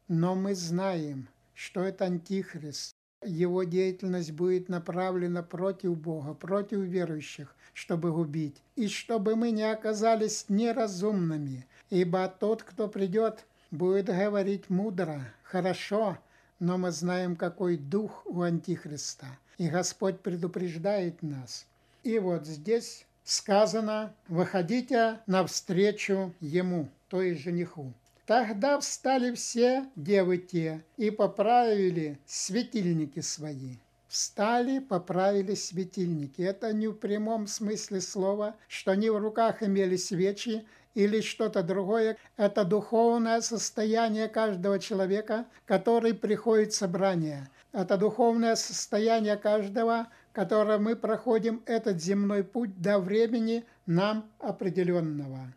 Но 0.07 0.35
мы 0.35 0.53
знаем, 0.53 1.29
что 1.55 1.81
это 1.81 2.05
Антихрист. 2.05 2.93
Его 3.25 3.63
деятельность 3.63 4.33
будет 4.33 4.69
направлена 4.69 5.41
против 5.41 5.97
Бога, 5.97 6.35
против 6.35 6.81
верующих, 6.81 7.55
чтобы 7.73 8.11
губить, 8.11 8.61
и 8.75 8.87
чтобы 8.87 9.35
мы 9.35 9.49
не 9.49 9.63
оказались 9.63 10.45
неразумными, 10.49 11.65
ибо 11.89 12.27
тот, 12.39 12.61
кто 12.61 12.87
придет, 12.87 13.47
будет 13.71 14.05
говорить 14.05 14.69
мудро, 14.69 15.33
хорошо, 15.41 16.19
но 16.59 16.77
мы 16.77 16.91
знаем, 16.91 17.35
какой 17.35 17.77
дух 17.77 18.21
у 18.27 18.41
Антихриста– 18.41 19.25
и 19.57 19.69
Господь 19.69 20.19
предупреждает 20.21 21.21
нас. 21.23 21.65
И 22.03 22.19
вот 22.19 22.45
здесь 22.45 23.05
сказано, 23.23 24.13
выходите 24.27 25.19
навстречу 25.27 26.33
Ему, 26.39 26.89
то 27.09 27.21
есть 27.21 27.41
жениху. 27.41 27.93
Тогда 28.25 28.79
встали 28.79 29.33
все 29.33 29.85
девы 29.95 30.37
те 30.37 30.83
и 30.97 31.11
поправили 31.11 32.19
светильники 32.25 33.21
свои. 33.21 33.77
Встали, 34.07 34.79
поправили 34.79 35.53
светильники. 35.53 36.41
Это 36.41 36.73
не 36.73 36.87
в 36.87 36.93
прямом 36.93 37.47
смысле 37.47 38.01
слова, 38.01 38.55
что 38.67 38.91
они 38.91 39.09
в 39.09 39.17
руках 39.17 39.63
имели 39.63 39.95
свечи 39.95 40.65
или 40.93 41.21
что-то 41.21 41.63
другое. 41.63 42.17
Это 42.37 42.63
духовное 42.63 43.41
состояние 43.41 44.27
каждого 44.27 44.79
человека, 44.79 45.45
который 45.65 46.13
приходит 46.13 46.73
в 46.73 46.77
собрание. 46.77 47.49
Это 47.77 47.95
духовное 47.95 48.55
состояние 48.55 49.37
каждого, 49.37 50.07
которое 50.33 50.79
мы 50.79 50.95
проходим 50.95 51.61
этот 51.67 52.01
земной 52.01 52.43
путь 52.43 52.81
до 52.81 52.97
времени 52.97 53.65
нам 53.85 54.31
определенного. 54.39 55.53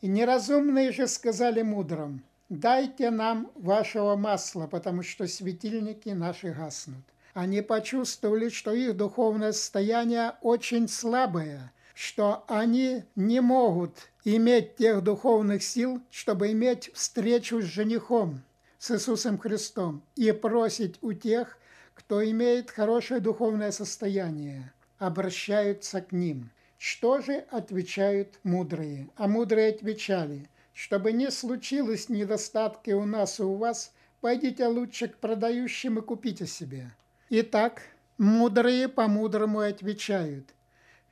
И 0.00 0.06
неразумные 0.06 0.92
же 0.92 1.08
сказали 1.08 1.62
мудрым, 1.62 2.22
дайте 2.48 3.10
нам 3.10 3.50
вашего 3.56 4.14
масла, 4.14 4.68
потому 4.68 5.02
что 5.02 5.26
светильники 5.26 6.10
наши 6.10 6.52
гаснут. 6.52 7.04
Они 7.34 7.62
почувствовали, 7.62 8.48
что 8.48 8.72
их 8.72 8.96
духовное 8.96 9.50
состояние 9.50 10.34
очень 10.42 10.86
слабое, 10.86 11.72
что 11.94 12.44
они 12.46 13.02
не 13.16 13.40
могут 13.40 14.08
иметь 14.22 14.76
тех 14.76 15.02
духовных 15.02 15.64
сил, 15.64 16.00
чтобы 16.12 16.52
иметь 16.52 16.92
встречу 16.94 17.60
с 17.60 17.64
женихом, 17.64 18.42
с 18.86 18.90
Иисусом 18.92 19.36
Христом, 19.36 20.04
и 20.14 20.30
просить 20.30 20.98
у 21.02 21.12
тех, 21.12 21.58
кто 21.94 22.24
имеет 22.24 22.70
хорошее 22.70 23.18
духовное 23.18 23.72
состояние, 23.72 24.72
обращаются 24.98 26.00
к 26.00 26.12
ним. 26.12 26.52
Что 26.78 27.20
же 27.20 27.46
отвечают 27.50 28.38
мудрые? 28.44 29.08
А 29.16 29.26
мудрые 29.26 29.70
отвечали, 29.70 30.48
чтобы 30.72 31.10
не 31.10 31.32
случилось 31.32 32.08
недостатки 32.08 32.92
у 32.92 33.04
нас 33.04 33.40
и 33.40 33.42
у 33.42 33.56
вас, 33.56 33.92
пойдите 34.20 34.68
лучше 34.68 35.08
к 35.08 35.16
продающим 35.16 35.98
и 35.98 36.02
купите 36.02 36.46
себе. 36.46 36.92
Итак, 37.28 37.82
мудрые 38.18 38.86
по-мудрому 38.86 39.60
отвечают, 39.60 40.54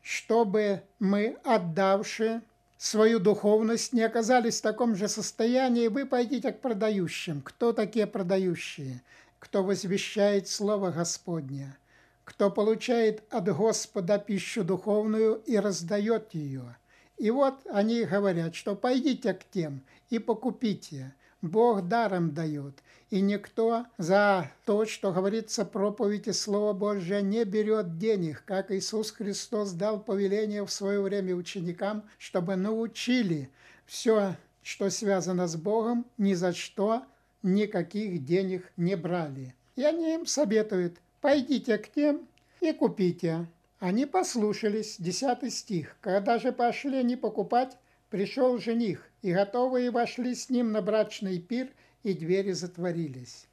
чтобы 0.00 0.82
мы, 1.00 1.38
отдавшие 1.42 2.42
свою 2.76 3.18
духовность, 3.18 3.92
не 3.92 4.02
оказались 4.02 4.58
в 4.58 4.62
таком 4.62 4.94
же 4.94 5.08
состоянии, 5.08 5.88
вы 5.88 6.06
пойдите 6.06 6.52
к 6.52 6.60
продающим. 6.60 7.42
Кто 7.42 7.72
такие 7.72 8.06
продающие? 8.06 9.02
Кто 9.38 9.62
возвещает 9.62 10.48
Слово 10.48 10.90
Господне, 10.90 11.76
кто 12.24 12.50
получает 12.50 13.22
от 13.30 13.44
Господа 13.54 14.18
пищу 14.18 14.64
духовную 14.64 15.42
и 15.46 15.56
раздает 15.56 16.34
ее. 16.34 16.76
И 17.16 17.30
вот 17.30 17.54
они 17.70 18.04
говорят, 18.04 18.54
что 18.54 18.74
пойдите 18.74 19.34
к 19.34 19.44
тем 19.50 19.82
и 20.10 20.18
покупите– 20.18 21.14
Бог 21.44 21.88
даром 21.88 22.32
дает, 22.32 22.82
и 23.10 23.20
никто 23.20 23.84
за 23.98 24.50
то, 24.64 24.86
что 24.86 25.12
говорится 25.12 25.66
проповедь 25.66 26.26
и 26.26 26.32
Слово 26.32 26.72
Божье, 26.72 27.20
не 27.20 27.44
берет 27.44 27.98
денег, 27.98 28.42
как 28.46 28.70
Иисус 28.70 29.10
Христос 29.10 29.72
дал 29.72 30.00
повеление 30.00 30.64
в 30.64 30.72
свое 30.72 31.02
время 31.02 31.34
ученикам, 31.34 32.02
чтобы 32.16 32.56
научили 32.56 33.50
все, 33.84 34.36
что 34.62 34.88
связано 34.88 35.46
с 35.46 35.56
Богом, 35.56 36.06
ни 36.16 36.32
за 36.32 36.54
что 36.54 37.02
никаких 37.42 38.24
денег 38.24 38.72
не 38.78 38.96
брали. 38.96 39.54
И 39.76 39.84
они 39.84 40.14
им 40.14 40.24
советуют, 40.24 40.96
пойдите 41.20 41.76
к 41.76 41.92
тем 41.92 42.26
и 42.62 42.72
купите. 42.72 43.46
Они 43.80 44.06
послушались, 44.06 44.96
10 44.98 45.52
стих. 45.52 45.94
Когда 46.00 46.38
же 46.38 46.52
пошли 46.52 47.04
не 47.04 47.16
покупать, 47.16 47.76
Пришел 48.14 48.58
жених, 48.58 49.10
и 49.24 49.32
готовые 49.32 49.90
вошли 49.90 50.34
с 50.34 50.50
ним 50.50 50.70
на 50.72 50.82
брачный 50.82 51.38
пир, 51.38 51.68
и 52.02 52.12
двери 52.12 52.52
затворились. 52.52 53.46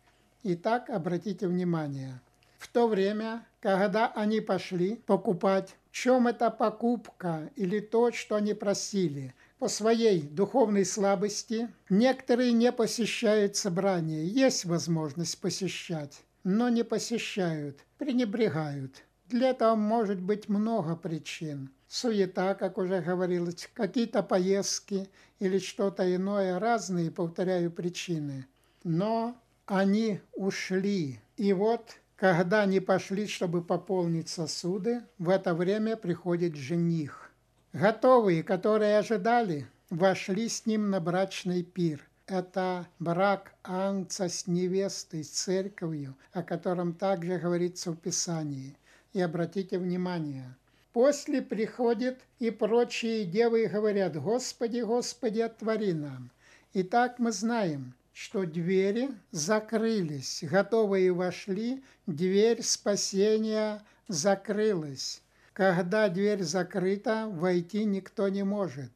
Итак, 0.43 0.89
обратите 0.89 1.47
внимание, 1.47 2.19
в 2.57 2.67
то 2.67 2.89
время, 2.89 3.47
когда 3.61 4.07
они 4.07 4.41
пошли 4.41 4.95
покупать, 5.05 5.73
в 5.89 5.93
чем 5.93 6.27
эта 6.27 6.51
покупка 6.51 7.49
или 7.55 7.79
то, 7.79 8.11
что 8.11 8.35
они 8.35 8.53
просили, 8.53 9.33
по 9.59 9.69
своей 9.69 10.23
духовной 10.23 10.83
слабости, 10.83 11.69
некоторые 11.89 12.51
не 12.51 12.73
посещают 12.73 13.55
собрания, 13.55 14.25
есть 14.25 14.65
возможность 14.65 15.39
посещать, 15.39 16.21
но 16.43 16.67
не 16.67 16.83
посещают, 16.83 17.79
пренебрегают. 17.97 19.03
Для 19.29 19.51
этого 19.51 19.75
может 19.75 20.19
быть 20.19 20.49
много 20.49 20.97
причин 20.97 21.69
суета, 21.91 22.55
как 22.55 22.77
уже 22.77 23.01
говорилось, 23.01 23.69
какие-то 23.73 24.23
поездки 24.23 25.09
или 25.39 25.59
что-то 25.59 26.15
иное, 26.15 26.57
разные, 26.57 27.11
повторяю, 27.11 27.69
причины. 27.69 28.47
Но 28.85 29.35
они 29.65 30.21
ушли. 30.33 31.19
И 31.35 31.51
вот, 31.51 31.97
когда 32.15 32.61
они 32.61 32.79
пошли, 32.79 33.27
чтобы 33.27 33.61
пополнить 33.61 34.29
сосуды, 34.29 35.01
в 35.17 35.29
это 35.29 35.53
время 35.53 35.97
приходит 35.97 36.55
жених. 36.55 37.29
Готовые, 37.73 38.43
которые 38.43 38.97
ожидали, 38.97 39.67
вошли 39.89 40.47
с 40.47 40.65
ним 40.65 40.89
на 40.89 41.01
брачный 41.01 41.61
пир. 41.61 42.07
Это 42.25 42.87
брак 42.99 43.53
ангца 43.63 44.29
с 44.29 44.47
невестой, 44.47 45.25
с 45.25 45.29
церковью, 45.29 46.15
о 46.31 46.41
котором 46.41 46.93
также 46.93 47.37
говорится 47.37 47.91
в 47.91 47.97
Писании. 47.97 48.77
И 49.11 49.19
обратите 49.19 49.77
внимание– 49.77 50.55
После 50.93 51.41
приходят 51.41 52.19
и 52.39 52.51
прочие 52.51 53.25
девы 53.25 53.63
и 53.63 53.67
говорят, 53.67 54.15
«Господи, 54.15 54.81
Господи, 54.81 55.39
отвори 55.39 55.93
нам». 55.93 56.31
И 56.73 56.83
так 56.83 57.19
мы 57.19 57.31
знаем, 57.31 57.93
что 58.13 58.45
двери 58.45 59.09
закрылись, 59.31 60.43
готовые 60.43 61.11
вошли, 61.13 61.83
дверь 62.07 62.61
спасения 62.61 63.81
закрылась. 64.07 65.21
Когда 65.53 66.09
дверь 66.09 66.43
закрыта, 66.43 67.27
войти 67.29 67.85
никто 67.85 68.27
не 68.29 68.43
может. 68.43 68.91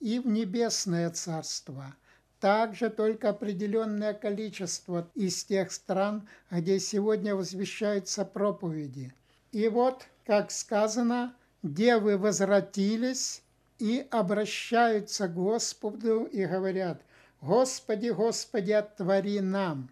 И 0.00 0.18
в 0.18 0.26
небесное 0.26 1.10
царство– 1.10 1.94
также 2.40 2.88
только 2.88 3.30
определенное 3.30 4.14
количество 4.14 5.10
из 5.14 5.44
тех 5.44 5.72
стран, 5.72 6.28
где 6.50 6.78
сегодня 6.78 7.34
возвещаются 7.34 8.24
проповеди. 8.24 9.12
И 9.50 9.66
вот, 9.68 10.06
как 10.28 10.52
сказано, 10.52 11.34
девы 11.62 12.18
возвратились 12.18 13.42
и 13.80 14.06
обращаются 14.10 15.26
к 15.26 15.34
Господу 15.34 16.24
и 16.24 16.44
говорят, 16.44 17.02
«Господи, 17.40 18.10
Господи, 18.10 18.72
отвори 18.72 19.40
нам!» 19.40 19.90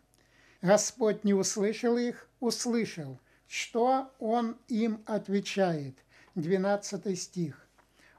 Господь 0.63 1.25
не 1.25 1.35
услышал 1.35 1.97
их, 1.97 2.29
услышал. 2.39 3.19
Что 3.49 4.13
Он 4.19 4.57
им 4.69 5.03
отвечает? 5.07 5.97
12 6.35 7.19
стих. 7.19 7.67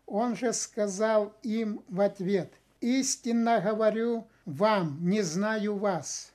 Он 0.07 0.35
же 0.35 0.51
сказал 0.53 1.33
им 1.43 1.83
в 1.87 2.01
ответ– 2.01 2.51
Истинно 2.81 3.59
говорю 3.59 4.27
вам, 4.45 4.99
не 5.01 5.23
знаю 5.23 5.77
вас. 5.77 6.31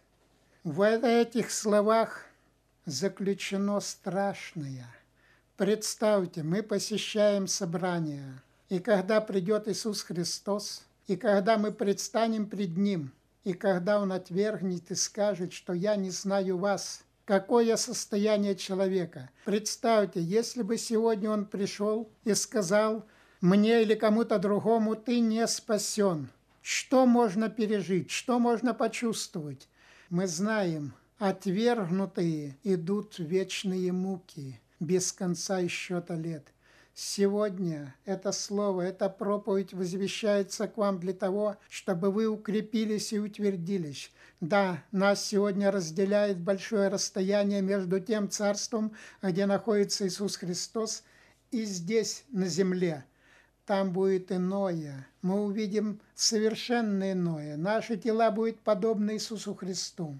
В 0.65 0.83
этих 0.83 1.53
словах 1.53 2.27
заключено 2.85 3.79
страшное. 3.79 4.87
Представьте, 5.57 6.43
мы 6.43 6.63
посещаем 6.63 7.47
собрание, 7.47 8.43
и 8.71 8.79
когда 8.79 9.21
придет 9.21 9.69
Иисус 9.69 10.03
Христос, 10.03 10.83
и 11.07 11.17
когда 11.17 11.59
мы 11.59 11.73
предстанем 11.73 12.47
пред 12.47 12.79
Ним, 12.79 13.13
и 13.45 13.53
когда 13.53 14.01
Он 14.01 14.13
отвергнет 14.13 14.91
и 14.91 14.95
скажет, 14.95 15.53
что 15.53 15.75
я 15.75 15.97
не 15.97 16.09
знаю 16.09 16.57
вас, 16.57 17.05
какое 17.27 17.77
состояние 17.77 18.57
человека. 18.57 19.29
Представьте, 19.45 20.23
если 20.23 20.63
бы 20.63 20.79
сегодня 20.79 21.31
Он 21.31 21.45
пришел 21.45 22.09
и 22.25 22.33
сказал, 22.33 23.05
мне 23.43 23.83
или 23.83 23.95
кому-то 23.95 24.39
другому 24.39 24.97
ты 24.97 25.21
не 25.21 25.47
спасен. 25.47 26.31
Что 26.63 27.05
можно 27.05 27.51
пережить, 27.51 28.11
что 28.11 28.39
можно 28.39 28.73
почувствовать? 28.73 29.69
Мы 30.09 30.27
знаем, 30.27 30.95
отвергнутые 31.19 32.57
идут 32.65 33.19
в 33.19 33.25
вечные 33.25 33.93
муки, 33.93 34.59
без 34.83 35.13
конца 35.13 35.61
и 35.61 35.69
счета 35.69 36.15
лет. 36.15 36.47
Сегодня 36.95 37.95
это 38.05 38.33
слово, 38.33 38.83
эта 38.83 39.09
проповедь 39.09 39.73
возвещается 39.73 40.69
к 40.69 40.77
вам 40.77 41.01
для 41.01 41.15
того, 41.15 41.57
чтобы 41.71 42.11
вы 42.11 42.27
укрепились 42.27 43.15
и 43.15 43.19
утвердились. 43.19 44.11
Да, 44.41 44.85
нас 44.93 45.25
сегодня 45.25 45.71
разделяет 45.71 46.39
большое 46.39 46.89
расстояние 46.89 47.63
между 47.63 47.99
тем 48.01 48.29
царством, 48.29 48.93
где 49.23 49.47
находится 49.47 50.07
Иисус 50.07 50.37
Христос, 50.37 51.05
и 51.51 51.65
здесь, 51.65 52.25
на 52.31 52.47
земле– 52.47 53.05
там 53.65 53.93
будет 53.93 54.33
иное. 54.33 55.07
Мы 55.23 55.41
увидим 55.45 56.01
совершенно 56.15 57.13
иное. 57.13 57.57
Наши 57.57 57.97
тела 57.97 58.31
будут 58.31 58.61
подобны 58.61 59.13
Иисусу 59.13 59.55
Христу. 59.55 60.19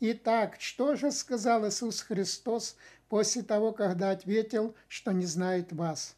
Итак, 0.00 0.56
что 0.60 0.94
же 0.94 1.10
сказал 1.10 1.66
Иисус 1.66 2.02
Христос 2.02 2.76
после 3.08 3.42
того, 3.42 3.72
когда 3.72 4.10
ответил, 4.10 4.74
что 4.88 5.12
не 5.12 5.26
знает 5.26 5.72
вас? 5.72 6.16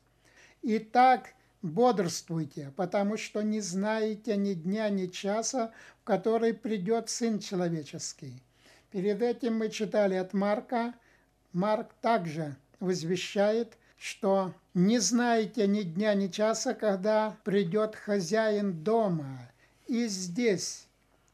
Итак, 0.62 1.34
бодрствуйте, 1.62 2.72
потому 2.76 3.16
что 3.16 3.42
не 3.42 3.60
знаете 3.60 4.36
ни 4.36 4.54
дня, 4.54 4.88
ни 4.90 5.06
часа, 5.06 5.72
в 6.00 6.04
который 6.04 6.54
придет 6.54 7.08
Сын 7.08 7.38
Человеческий. 7.38 8.42
Перед 8.90 9.22
этим 9.22 9.58
мы 9.58 9.70
читали 9.70 10.14
от 10.14 10.32
Марка. 10.34 10.94
Марк 11.52 11.92
также 12.00 12.56
возвещает, 12.80 13.76
что 13.96 14.54
не 14.74 14.98
знаете 14.98 15.66
ни 15.66 15.82
дня, 15.82 16.14
ни 16.14 16.28
часа, 16.28 16.74
когда 16.74 17.36
придет 17.44 17.94
хозяин 17.94 18.82
дома. 18.82 19.50
И 19.86 20.06
здесь 20.06 20.86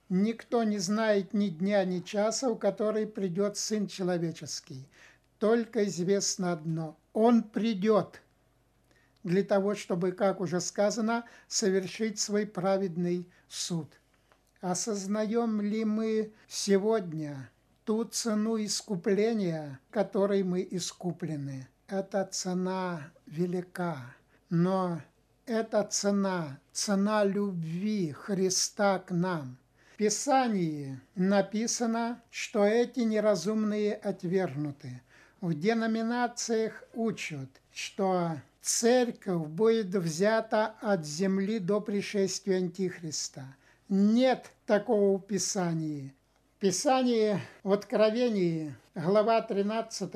никто 0.08 0.64
не 0.64 0.78
знает 0.78 1.32
ни 1.32 1.48
дня, 1.48 1.84
ни 1.84 2.00
часа, 2.00 2.50
у 2.50 2.56
которой 2.56 3.06
придет 3.06 3.56
Сын 3.56 3.86
Человеческий. 3.86 4.86
Только 5.38 5.84
известно 5.86 6.52
одно– 6.52 6.98
Он 7.12 7.42
придет 7.42 8.22
для 9.22 9.42
того, 9.42 9.74
чтобы, 9.74 10.12
как 10.12 10.40
уже 10.40 10.60
сказано, 10.60 11.24
совершить 11.48 12.18
свой 12.18 12.46
праведный 12.46 13.28
суд. 13.48 13.92
Осознаем 14.60 15.60
ли 15.60 15.84
мы 15.84 16.32
сегодня 16.46 17.50
ту 17.84 18.04
цену 18.04 18.56
искупления, 18.62 19.80
которой 19.90 20.42
мы 20.42 20.66
искуплены? 20.70 21.68
эта 21.88 22.24
цена 22.24 23.12
велика, 23.26 24.14
но 24.50 25.00
эта 25.46 25.84
цена, 25.84 26.58
цена 26.72 27.24
любви 27.24 28.12
Христа 28.12 28.98
к 28.98 29.12
нам. 29.12 29.56
В 29.94 29.96
Писании 29.96 31.00
написано, 31.14 32.22
что 32.30 32.64
эти 32.64 33.00
неразумные 33.00 33.94
отвергнуты. 33.94 35.00
В 35.42 35.52
деноминациях 35.52 36.82
учат, 36.94 37.50
что 37.70 38.40
церковь 38.62 39.46
будет 39.48 39.94
взята 39.94 40.74
от 40.80 41.04
земли 41.04 41.58
до 41.58 41.82
пришествия 41.82 42.56
Антихриста. 42.56 43.44
Нет 43.90 44.50
такого 44.64 45.18
в 45.18 45.26
Писании. 45.26 46.14
В 46.56 46.60
Писании 46.60 47.38
в 47.62 47.72
Откровении, 47.72 48.74
глава 48.94 49.42
13, 49.42 50.10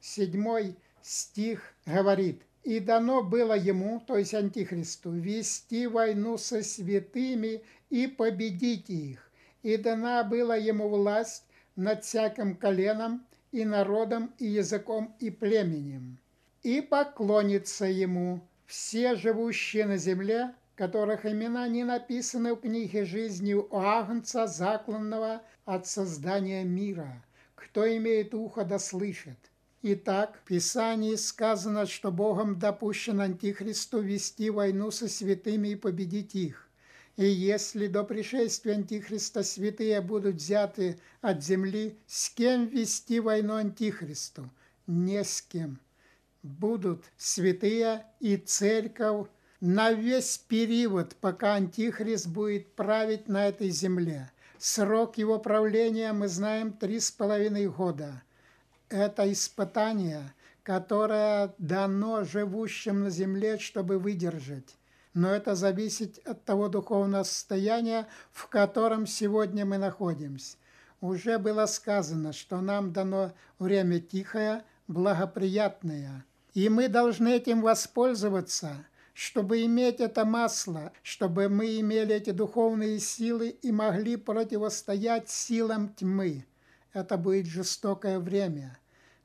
7 0.00 0.74
стих 1.00 1.72
говорит, 1.86 2.42
«И 2.62 2.78
дано 2.78 3.22
было 3.22 3.54
ему, 3.56 4.00
то 4.06 4.18
есть 4.18 4.34
Антихристу, 4.34 5.12
вести 5.12 5.86
войну 5.86 6.36
со 6.36 6.62
святыми 6.62 7.62
и 7.88 8.06
победить 8.06 8.90
их. 8.90 9.30
И 9.62 9.78
дана 9.78 10.24
была 10.24 10.56
ему 10.56 10.90
власть 10.90 11.44
над 11.74 12.04
всяким 12.04 12.54
коленом 12.54 13.24
и 13.52 13.64
народом 13.64 14.32
и 14.38 14.46
языком 14.46 15.14
и 15.18 15.30
племенем. 15.30 16.18
И 16.62 16.80
поклонится 16.80 17.86
ему 17.86 18.40
все 18.66 19.16
живущие 19.16 19.86
на 19.86 19.96
земле, 19.96 20.54
которых 20.74 21.26
имена 21.26 21.66
не 21.68 21.84
написаны 21.84 22.54
в 22.54 22.60
книге 22.60 23.04
жизни 23.04 23.54
у 23.54 23.68
Агнца, 23.72 24.46
закланного 24.46 25.42
от 25.64 25.86
создания 25.86 26.64
мира. 26.64 27.24
Кто 27.54 27.84
имеет 27.96 28.34
ухо 28.34 28.64
да 28.64 28.78
слышит. 28.78 29.38
Итак, 29.82 30.38
в 30.42 30.48
Писании 30.48 31.14
сказано, 31.14 31.86
что 31.86 32.10
Богом 32.10 32.58
допущен 32.58 33.20
Антихристу 33.20 34.00
вести 34.00 34.50
войну 34.50 34.90
со 34.90 35.08
святыми 35.08 35.68
и 35.68 35.76
победить 35.76 36.34
их. 36.34 36.67
И 37.18 37.26
если 37.26 37.88
до 37.88 38.04
пришествия 38.04 38.76
Антихриста 38.76 39.42
святые 39.42 40.00
будут 40.00 40.36
взяты 40.36 41.00
от 41.20 41.42
земли, 41.42 41.98
с 42.06 42.30
кем 42.30 42.68
вести 42.68 43.18
войну 43.18 43.56
Антихристу? 43.56 44.48
Не 44.86 45.24
с 45.24 45.42
кем. 45.42 45.80
Будут 46.44 47.04
святые 47.16 48.06
и 48.20 48.36
церковь 48.36 49.26
на 49.60 49.92
весь 49.92 50.38
период, 50.38 51.16
пока 51.16 51.56
Антихрист 51.56 52.28
будет 52.28 52.72
править 52.76 53.28
на 53.28 53.48
этой 53.48 53.70
земле. 53.70 54.30
Срок 54.56 55.18
его 55.18 55.40
правления 55.40 56.12
мы 56.12 56.28
знаем 56.28 56.72
три 56.72 57.00
с 57.00 57.10
половиной 57.10 57.68
года– 57.68 58.22
это 58.88 59.30
испытание, 59.30 60.32
которое 60.62 61.54
дано 61.58 62.24
живущим 62.24 63.04
на 63.04 63.10
земле, 63.10 63.58
чтобы 63.58 63.98
выдержать. 63.98 64.77
Но 65.18 65.30
это 65.30 65.56
зависит 65.56 66.24
от 66.28 66.44
того 66.44 66.68
духовного 66.68 67.24
состояния, 67.24 68.06
в 68.30 68.46
котором 68.46 69.04
сегодня 69.04 69.66
мы 69.66 69.76
находимся. 69.76 70.56
Уже 71.00 71.38
было 71.38 71.66
сказано, 71.66 72.32
что 72.32 72.60
нам 72.60 72.92
дано 72.92 73.32
время 73.58 73.98
тихое, 73.98 74.62
благоприятное. 74.86 76.24
И 76.54 76.68
мы 76.68 76.86
должны 76.86 77.30
этим 77.30 77.62
воспользоваться, 77.62 78.86
чтобы 79.12 79.64
иметь 79.64 79.98
это 79.98 80.24
масло, 80.24 80.92
чтобы 81.02 81.48
мы 81.48 81.80
имели 81.80 82.14
эти 82.14 82.30
духовные 82.30 83.00
силы 83.00 83.48
и 83.48 83.72
могли 83.72 84.14
противостоять 84.14 85.28
силам 85.28 85.88
тьмы 85.94 86.46
это 86.92 87.16
будет 87.16 87.46
жестокое 87.46 88.20
время. 88.20 88.78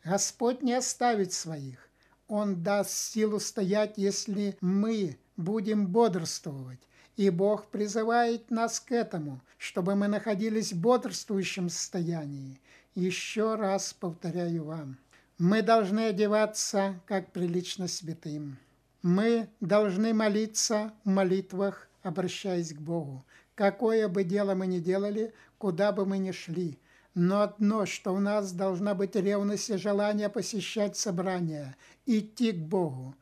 Господь 0.04 0.64
не 0.64 0.74
оставит 0.74 1.34
своих. 1.34 1.88
Он 2.28 2.64
даст 2.64 2.92
силу 2.92 3.40
стоять, 3.40 3.94
если 3.98 4.58
мы 4.60 5.20
будем 5.38 5.88
бодрствовать. 5.88 6.80
И 7.16 7.30
Бог 7.30 7.68
призывает 7.68 8.50
нас 8.50 8.80
к 8.80 8.92
этому, 8.92 9.42
чтобы 9.58 9.96
мы 9.96 10.08
находились 10.08 10.74
в 10.74 10.82
бодрствующем 10.82 11.70
состоянии. 11.70 12.60
Еще 12.96 13.56
раз 13.56 13.94
повторяю 13.94 14.66
вам, 14.66 14.98
мы 15.38 15.62
должны 15.62 16.08
одеваться, 16.08 17.00
как 17.06 17.32
прилично 17.32 17.88
святым. 17.88 18.58
Мы 19.02 19.50
должны 19.60 20.14
молиться 20.14 20.94
в 21.04 21.10
молитвах, 21.10 21.88
обращаясь 22.02 22.74
к 22.74 22.80
Богу. 22.80 23.26
Какое 23.56 24.08
бы 24.08 24.24
дело 24.24 24.56
мы 24.56 24.66
ни 24.66 24.80
делали, 24.80 25.34
куда 25.58 25.92
бы 25.92 26.06
мы 26.06 26.18
ни 26.18 26.32
шли– 26.32 26.80
но 27.16 27.44
одно, 27.44 27.86
что 27.86 28.12
у 28.12 28.20
нас 28.20 28.52
должна 28.52 28.96
быть 28.96 29.16
ревность 29.16 29.70
и 29.70 29.78
желание 29.78 30.30
посещать 30.30 30.98
собрания, 30.98 31.76
идти 32.06 32.52
к 32.52 32.58
Богу. 32.58 33.16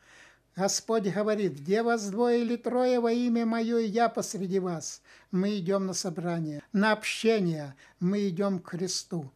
Господь 0.56 1.08
говорит, 1.08 1.60
где 1.60 1.82
вас 1.82 2.10
двое 2.10 2.42
или 2.42 2.58
трое 2.58 3.00
во 3.00 3.12
имя 3.12 3.46
Мое, 3.46 3.80
и 3.80 3.88
я 3.88 4.10
посреди 4.10 4.60
вас. 4.60 5.02
Мы 5.32 5.58
идем 5.58 5.86
на 5.86 5.94
собрание, 5.94 6.62
на 6.74 6.92
общение, 6.92 7.76
мы 8.00 8.28
идем 8.28 8.60
к 8.60 8.72
Христу. 8.72 9.32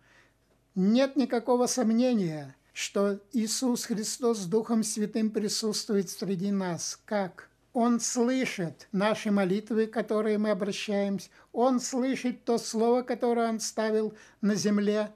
Нет 0.76 1.16
никакого 1.16 1.68
сомнения, 1.68 2.56
что 2.74 3.22
Иисус 3.32 3.86
Христос 3.86 4.40
с 4.40 4.46
Духом 4.46 4.84
Святым 4.84 5.32
присутствует 5.32 6.10
среди 6.10 6.52
нас. 6.52 7.00
Как? 7.06 7.50
Он 7.72 8.02
слышит 8.02 8.88
наши 8.92 9.32
молитвы, 9.32 9.88
которые 9.88 10.38
мы 10.38 10.50
обращаемся. 10.50 11.30
Он 11.54 11.80
слышит 11.80 12.44
то 12.44 12.58
слово, 12.58 13.04
которое 13.04 13.50
Он 13.50 13.62
ставил 13.62 14.14
на 14.42 14.56
земле. 14.56 15.12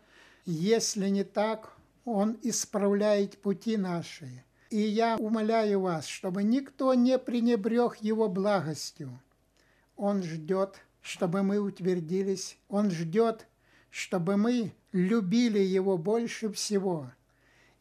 Если 0.46 1.10
не 1.10 1.26
так, 1.26 1.74
Он 2.06 2.38
исправляет 2.42 3.38
пути 3.42 3.76
наши. 3.76 4.44
И 4.70 4.80
я 4.80 5.18
умоляю 5.18 5.82
вас, 5.82 6.06
чтобы 6.06 6.44
никто 6.44 6.94
не 6.94 7.18
пренебрег 7.18 7.98
Его 8.02 8.30
благостью. 8.30 9.20
Он 9.98 10.22
ждет, 10.22 10.76
чтобы 11.02 11.42
мы 11.42 11.60
утвердились. 11.60 12.58
Он 12.68 12.92
ждет, 12.92 13.48
чтобы 13.90 14.38
мы 14.38 14.74
любили 14.92 15.60
Его 15.60 15.98
больше 15.98 16.52
всего. 16.52 17.10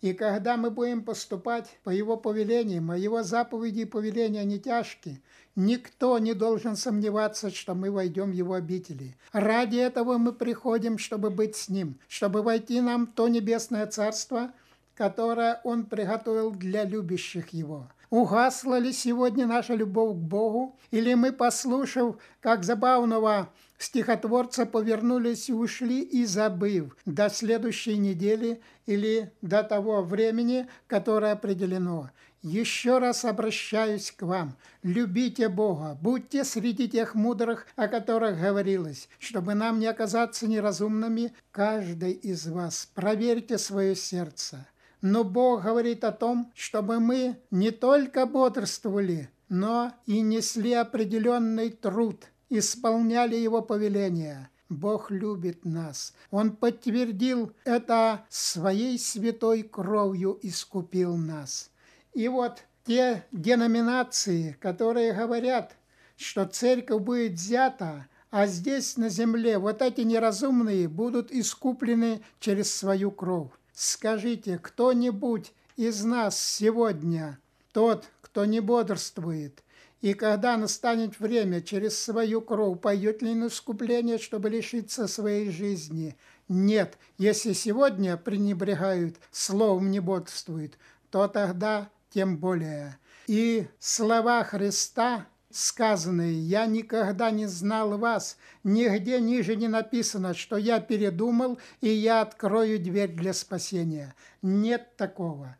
И 0.01 0.12
когда 0.14 0.57
мы 0.57 0.70
будем 0.70 1.03
поступать 1.03 1.79
по 1.83 1.90
Его 1.90 2.16
повелениям, 2.16 2.90
а 2.90 2.96
Его 2.96 3.22
заповеди 3.22 3.81
и 3.81 3.85
повеления 3.85 4.44
не 4.44 4.59
тяжкие, 4.59 5.20
никто 5.57 6.18
не 6.18 6.35
должен 6.35 6.77
сомневаться, 6.77 7.51
что 7.51 7.74
мы 7.74 7.90
войдем 7.90 8.31
в 8.31 8.35
Его 8.35 8.55
обители. 8.55 9.16
Ради 9.33 9.77
этого 9.77 10.16
мы 10.16 10.33
приходим, 10.33 10.98
чтобы 10.98 11.31
быть 11.31 11.57
с 11.57 11.68
Ним, 11.68 11.98
чтобы 12.07 12.42
войти 12.42 12.81
нам 12.81 13.09
в 13.09 13.12
то 13.12 13.29
небесное 13.29 13.87
царство, 13.87 14.53
которое 14.98 15.61
Он 15.62 15.87
приготовил 15.87 16.50
для 16.50 16.82
любящих 16.82 17.50
Его. 17.50 17.88
Угасла 18.11 18.80
ли 18.80 18.92
сегодня 18.92 19.46
наша 19.46 19.74
любовь 19.76 20.16
к 20.16 20.20
Богу? 20.20 20.76
Или 20.90 21.14
мы, 21.14 21.30
послушав, 21.30 22.16
как 22.40 22.64
забавного 22.64 23.48
стихотворца, 23.78 24.66
повернулись 24.66 25.48
и 25.50 25.52
ушли, 25.52 26.00
и 26.00 26.24
забыв 26.24 26.96
до 27.06 27.30
следующей 27.30 27.96
недели 27.96 28.61
или 28.87 29.30
до 29.40 29.62
того 29.62 30.02
времени, 30.02 30.66
которое 30.88 31.30
определено? 31.30 32.11
Еще 32.42 32.98
раз 32.98 33.24
обращаюсь 33.24 34.11
к 34.11 34.22
вам. 34.22 34.56
Любите 34.82 35.48
Бога, 35.48 35.96
будьте 36.02 36.42
среди 36.42 36.88
тех 36.88 37.14
мудрых, 37.14 37.68
о 37.76 37.87
которых 37.87 38.40
говорилось, 38.40 39.08
чтобы 39.20 39.54
нам 39.54 39.78
не 39.78 39.87
оказаться 39.87 40.48
неразумными. 40.48 41.32
Каждый 41.52 42.12
из 42.12 42.48
вас 42.48 42.88
проверьте 42.94 43.58
свое 43.58 43.94
сердце– 43.94 44.66
но 45.00 45.24
Бог 45.24 45.62
говорит 45.62 46.04
о 46.04 46.12
том, 46.12 46.52
чтобы 46.54 47.00
мы 47.00 47.37
не 47.50 47.70
только 47.70 48.26
бодрствовали, 48.26 49.30
но 49.48 49.92
и 50.06 50.20
несли 50.20 50.72
определенный 50.72 51.70
труд, 51.70 52.26
исполняли 52.48 53.37
Его 53.37 53.62
повеления. 53.62 54.50
Бог 54.68 55.11
любит 55.11 55.64
нас. 55.64 56.14
Он 56.30 56.54
подтвердил 56.54 57.52
это 57.64 58.26
своей 58.28 58.98
святой 58.98 59.62
кровью, 59.62 60.38
искупил 60.42 61.16
нас. 61.16 61.70
И 62.12 62.28
вот 62.28 62.64
те 62.84 63.24
деноминации, 63.32 64.56
которые 64.61 65.14
говорят, 65.14 65.76
что 66.16 66.44
церковь 66.44 67.02
будет 67.02 67.32
взята, 67.32 68.08
а 68.30 68.46
здесь 68.46 68.98
на 68.98 69.08
земле 69.08 69.58
вот 69.58 69.80
эти 69.80 70.02
неразумные 70.02 70.87
будут 70.88 71.32
искуплены 71.32 72.20
через 72.40 72.74
свою 72.74 73.11
кровь. 73.11 73.50
Скажите, 73.80 74.58
кто-нибудь 74.58 75.52
из 75.76 76.02
нас 76.02 76.36
сегодня, 76.36 77.38
тот, 77.72 78.06
кто 78.22 78.44
не 78.44 78.58
бодрствует, 78.58 79.62
и 80.00 80.14
когда 80.14 80.56
настанет 80.56 81.20
время, 81.20 81.62
через 81.62 81.96
свою 81.96 82.40
кровь 82.40 82.80
пойдет 82.80 83.22
ли 83.22 83.36
на 83.36 83.46
искупление, 83.46 84.18
чтобы 84.18 84.50
лишиться 84.50 85.06
своей 85.06 85.52
жизни? 85.52 86.16
Нет, 86.48 86.98
если 87.18 87.52
сегодня 87.52 88.16
пренебрегают, 88.16 89.14
словом 89.30 89.92
не 89.92 90.00
бодрствуют, 90.00 90.76
то 91.12 91.28
тогда 91.28 91.88
тем 92.10 92.36
более. 92.36 92.98
И 93.28 93.68
слова 93.78 94.42
Христа 94.42 95.28
сказанные 95.50 96.40
«Я 96.40 96.66
никогда 96.66 97.30
не 97.30 97.46
знал 97.46 97.96
вас», 97.98 98.37
нигде 98.64 99.20
ниже 99.20 99.56
не 99.56 99.68
написано, 99.68 100.34
что 100.34 100.56
я 100.56 100.80
передумал, 100.80 101.58
и 101.80 101.88
я 101.88 102.20
открою 102.20 102.78
дверь 102.78 103.12
для 103.12 103.32
спасения. 103.32 104.14
Нет 104.42 104.96
такого. 104.96 105.56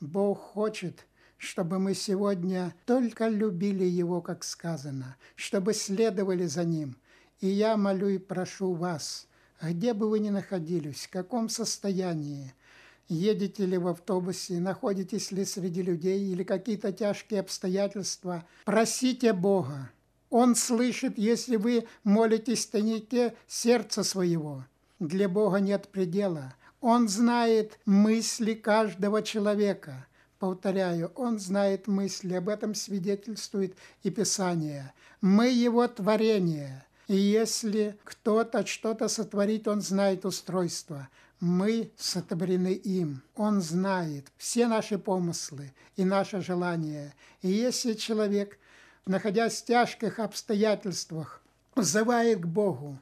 Бог 0.00 0.38
хочет, 0.38 1.06
чтобы 1.36 1.78
мы 1.78 1.94
сегодня 1.94 2.74
только 2.86 3.28
любили 3.28 3.84
Его, 3.84 4.20
как 4.20 4.44
сказано, 4.44 5.16
чтобы 5.34 5.74
следовали 5.74 6.46
за 6.46 6.64
Ним. 6.64 6.96
И 7.40 7.48
я 7.48 7.76
молю 7.76 8.08
и 8.08 8.18
прошу 8.18 8.74
вас, 8.74 9.26
где 9.60 9.94
бы 9.94 10.08
вы 10.08 10.18
ни 10.18 10.30
находились, 10.30 11.06
в 11.06 11.10
каком 11.10 11.48
состоянии– 11.48 12.52
едете 13.08 13.66
ли 13.66 13.78
в 13.78 13.88
автобусе, 13.88 14.60
находитесь 14.60 15.30
ли 15.30 15.44
среди 15.44 15.82
людей 15.82 16.32
или 16.32 16.42
какие-то 16.42 16.92
тяжкие 16.92 17.40
обстоятельства, 17.40 18.44
просите 18.64 19.32
Бога. 19.32 19.90
Он 20.30 20.54
слышит, 20.56 21.16
если 21.16 21.56
вы 21.56 21.86
молитесь 22.02 22.66
в 22.66 22.70
тайнике 22.70 23.34
сердца 23.46 24.02
своего. 24.02 24.64
Для 24.98 25.28
Бога 25.28 25.58
нет 25.58 25.88
предела. 25.88 26.54
Он 26.80 27.08
знает 27.08 27.78
мысли 27.84 28.54
каждого 28.54 29.22
человека. 29.22 30.06
Повторяю, 30.38 31.12
Он 31.14 31.38
знает 31.38 31.86
мысли, 31.86 32.34
об 32.34 32.48
этом 32.48 32.74
свидетельствует 32.74 33.76
и 34.02 34.10
Писание. 34.10 34.92
Мы 35.20 35.48
Его 35.48 35.86
творение. 35.88 36.84
И 37.06 37.16
если 37.16 37.96
кто-то 38.04 38.66
что-то 38.66 39.08
сотворит, 39.08 39.68
Он 39.68 39.80
знает 39.80 40.24
устройство– 40.24 41.08
мы 41.44 41.92
сотворены 41.96 42.72
им. 42.72 43.22
Он 43.36 43.60
знает 43.60 44.32
все 44.38 44.66
наши 44.66 44.98
помыслы 44.98 45.72
и 45.94 46.04
наши 46.04 46.40
желания. 46.40 47.14
И 47.42 47.50
если 47.50 47.92
человек, 47.92 48.58
находясь 49.04 49.60
в 49.60 49.66
тяжких 49.66 50.18
обстоятельствах, 50.18 51.42
взывает 51.76 52.40
к 52.40 52.46
Богу 52.46 52.98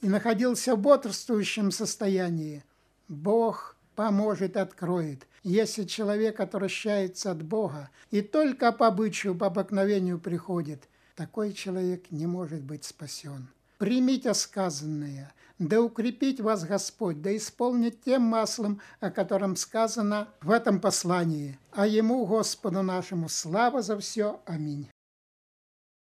и 0.00 0.08
находился 0.08 0.74
в 0.74 0.80
бодрствующем 0.80 1.70
состоянии, 1.70 2.64
Бог 3.08 3.76
поможет, 3.94 4.56
откроет. 4.56 5.26
Если 5.42 5.84
человек 5.84 6.40
отвращается 6.40 7.30
от 7.30 7.42
Бога 7.42 7.90
и 8.10 8.22
только 8.22 8.72
по 8.72 8.86
обычаю, 8.86 9.34
по 9.34 9.48
обыкновению 9.48 10.18
приходит, 10.18 10.88
такой 11.14 11.52
человек 11.52 12.10
не 12.10 12.26
может 12.26 12.62
быть 12.62 12.84
спасен. 12.84 13.48
Примите 13.76 14.32
сказанное– 14.32 15.34
да 15.68 15.80
укрепить 15.80 16.40
вас 16.40 16.64
Господь, 16.64 17.22
да 17.22 17.36
исполнит 17.36 18.02
тем 18.02 18.22
маслом, 18.22 18.80
о 19.00 19.10
котором 19.10 19.56
сказано 19.56 20.28
в 20.40 20.50
этом 20.50 20.80
послании. 20.80 21.58
А 21.72 21.86
Ему, 21.86 22.24
Господу 22.26 22.82
нашему, 22.82 23.28
слава 23.28 23.82
за 23.82 23.98
все. 23.98 24.40
Аминь. 24.46 24.88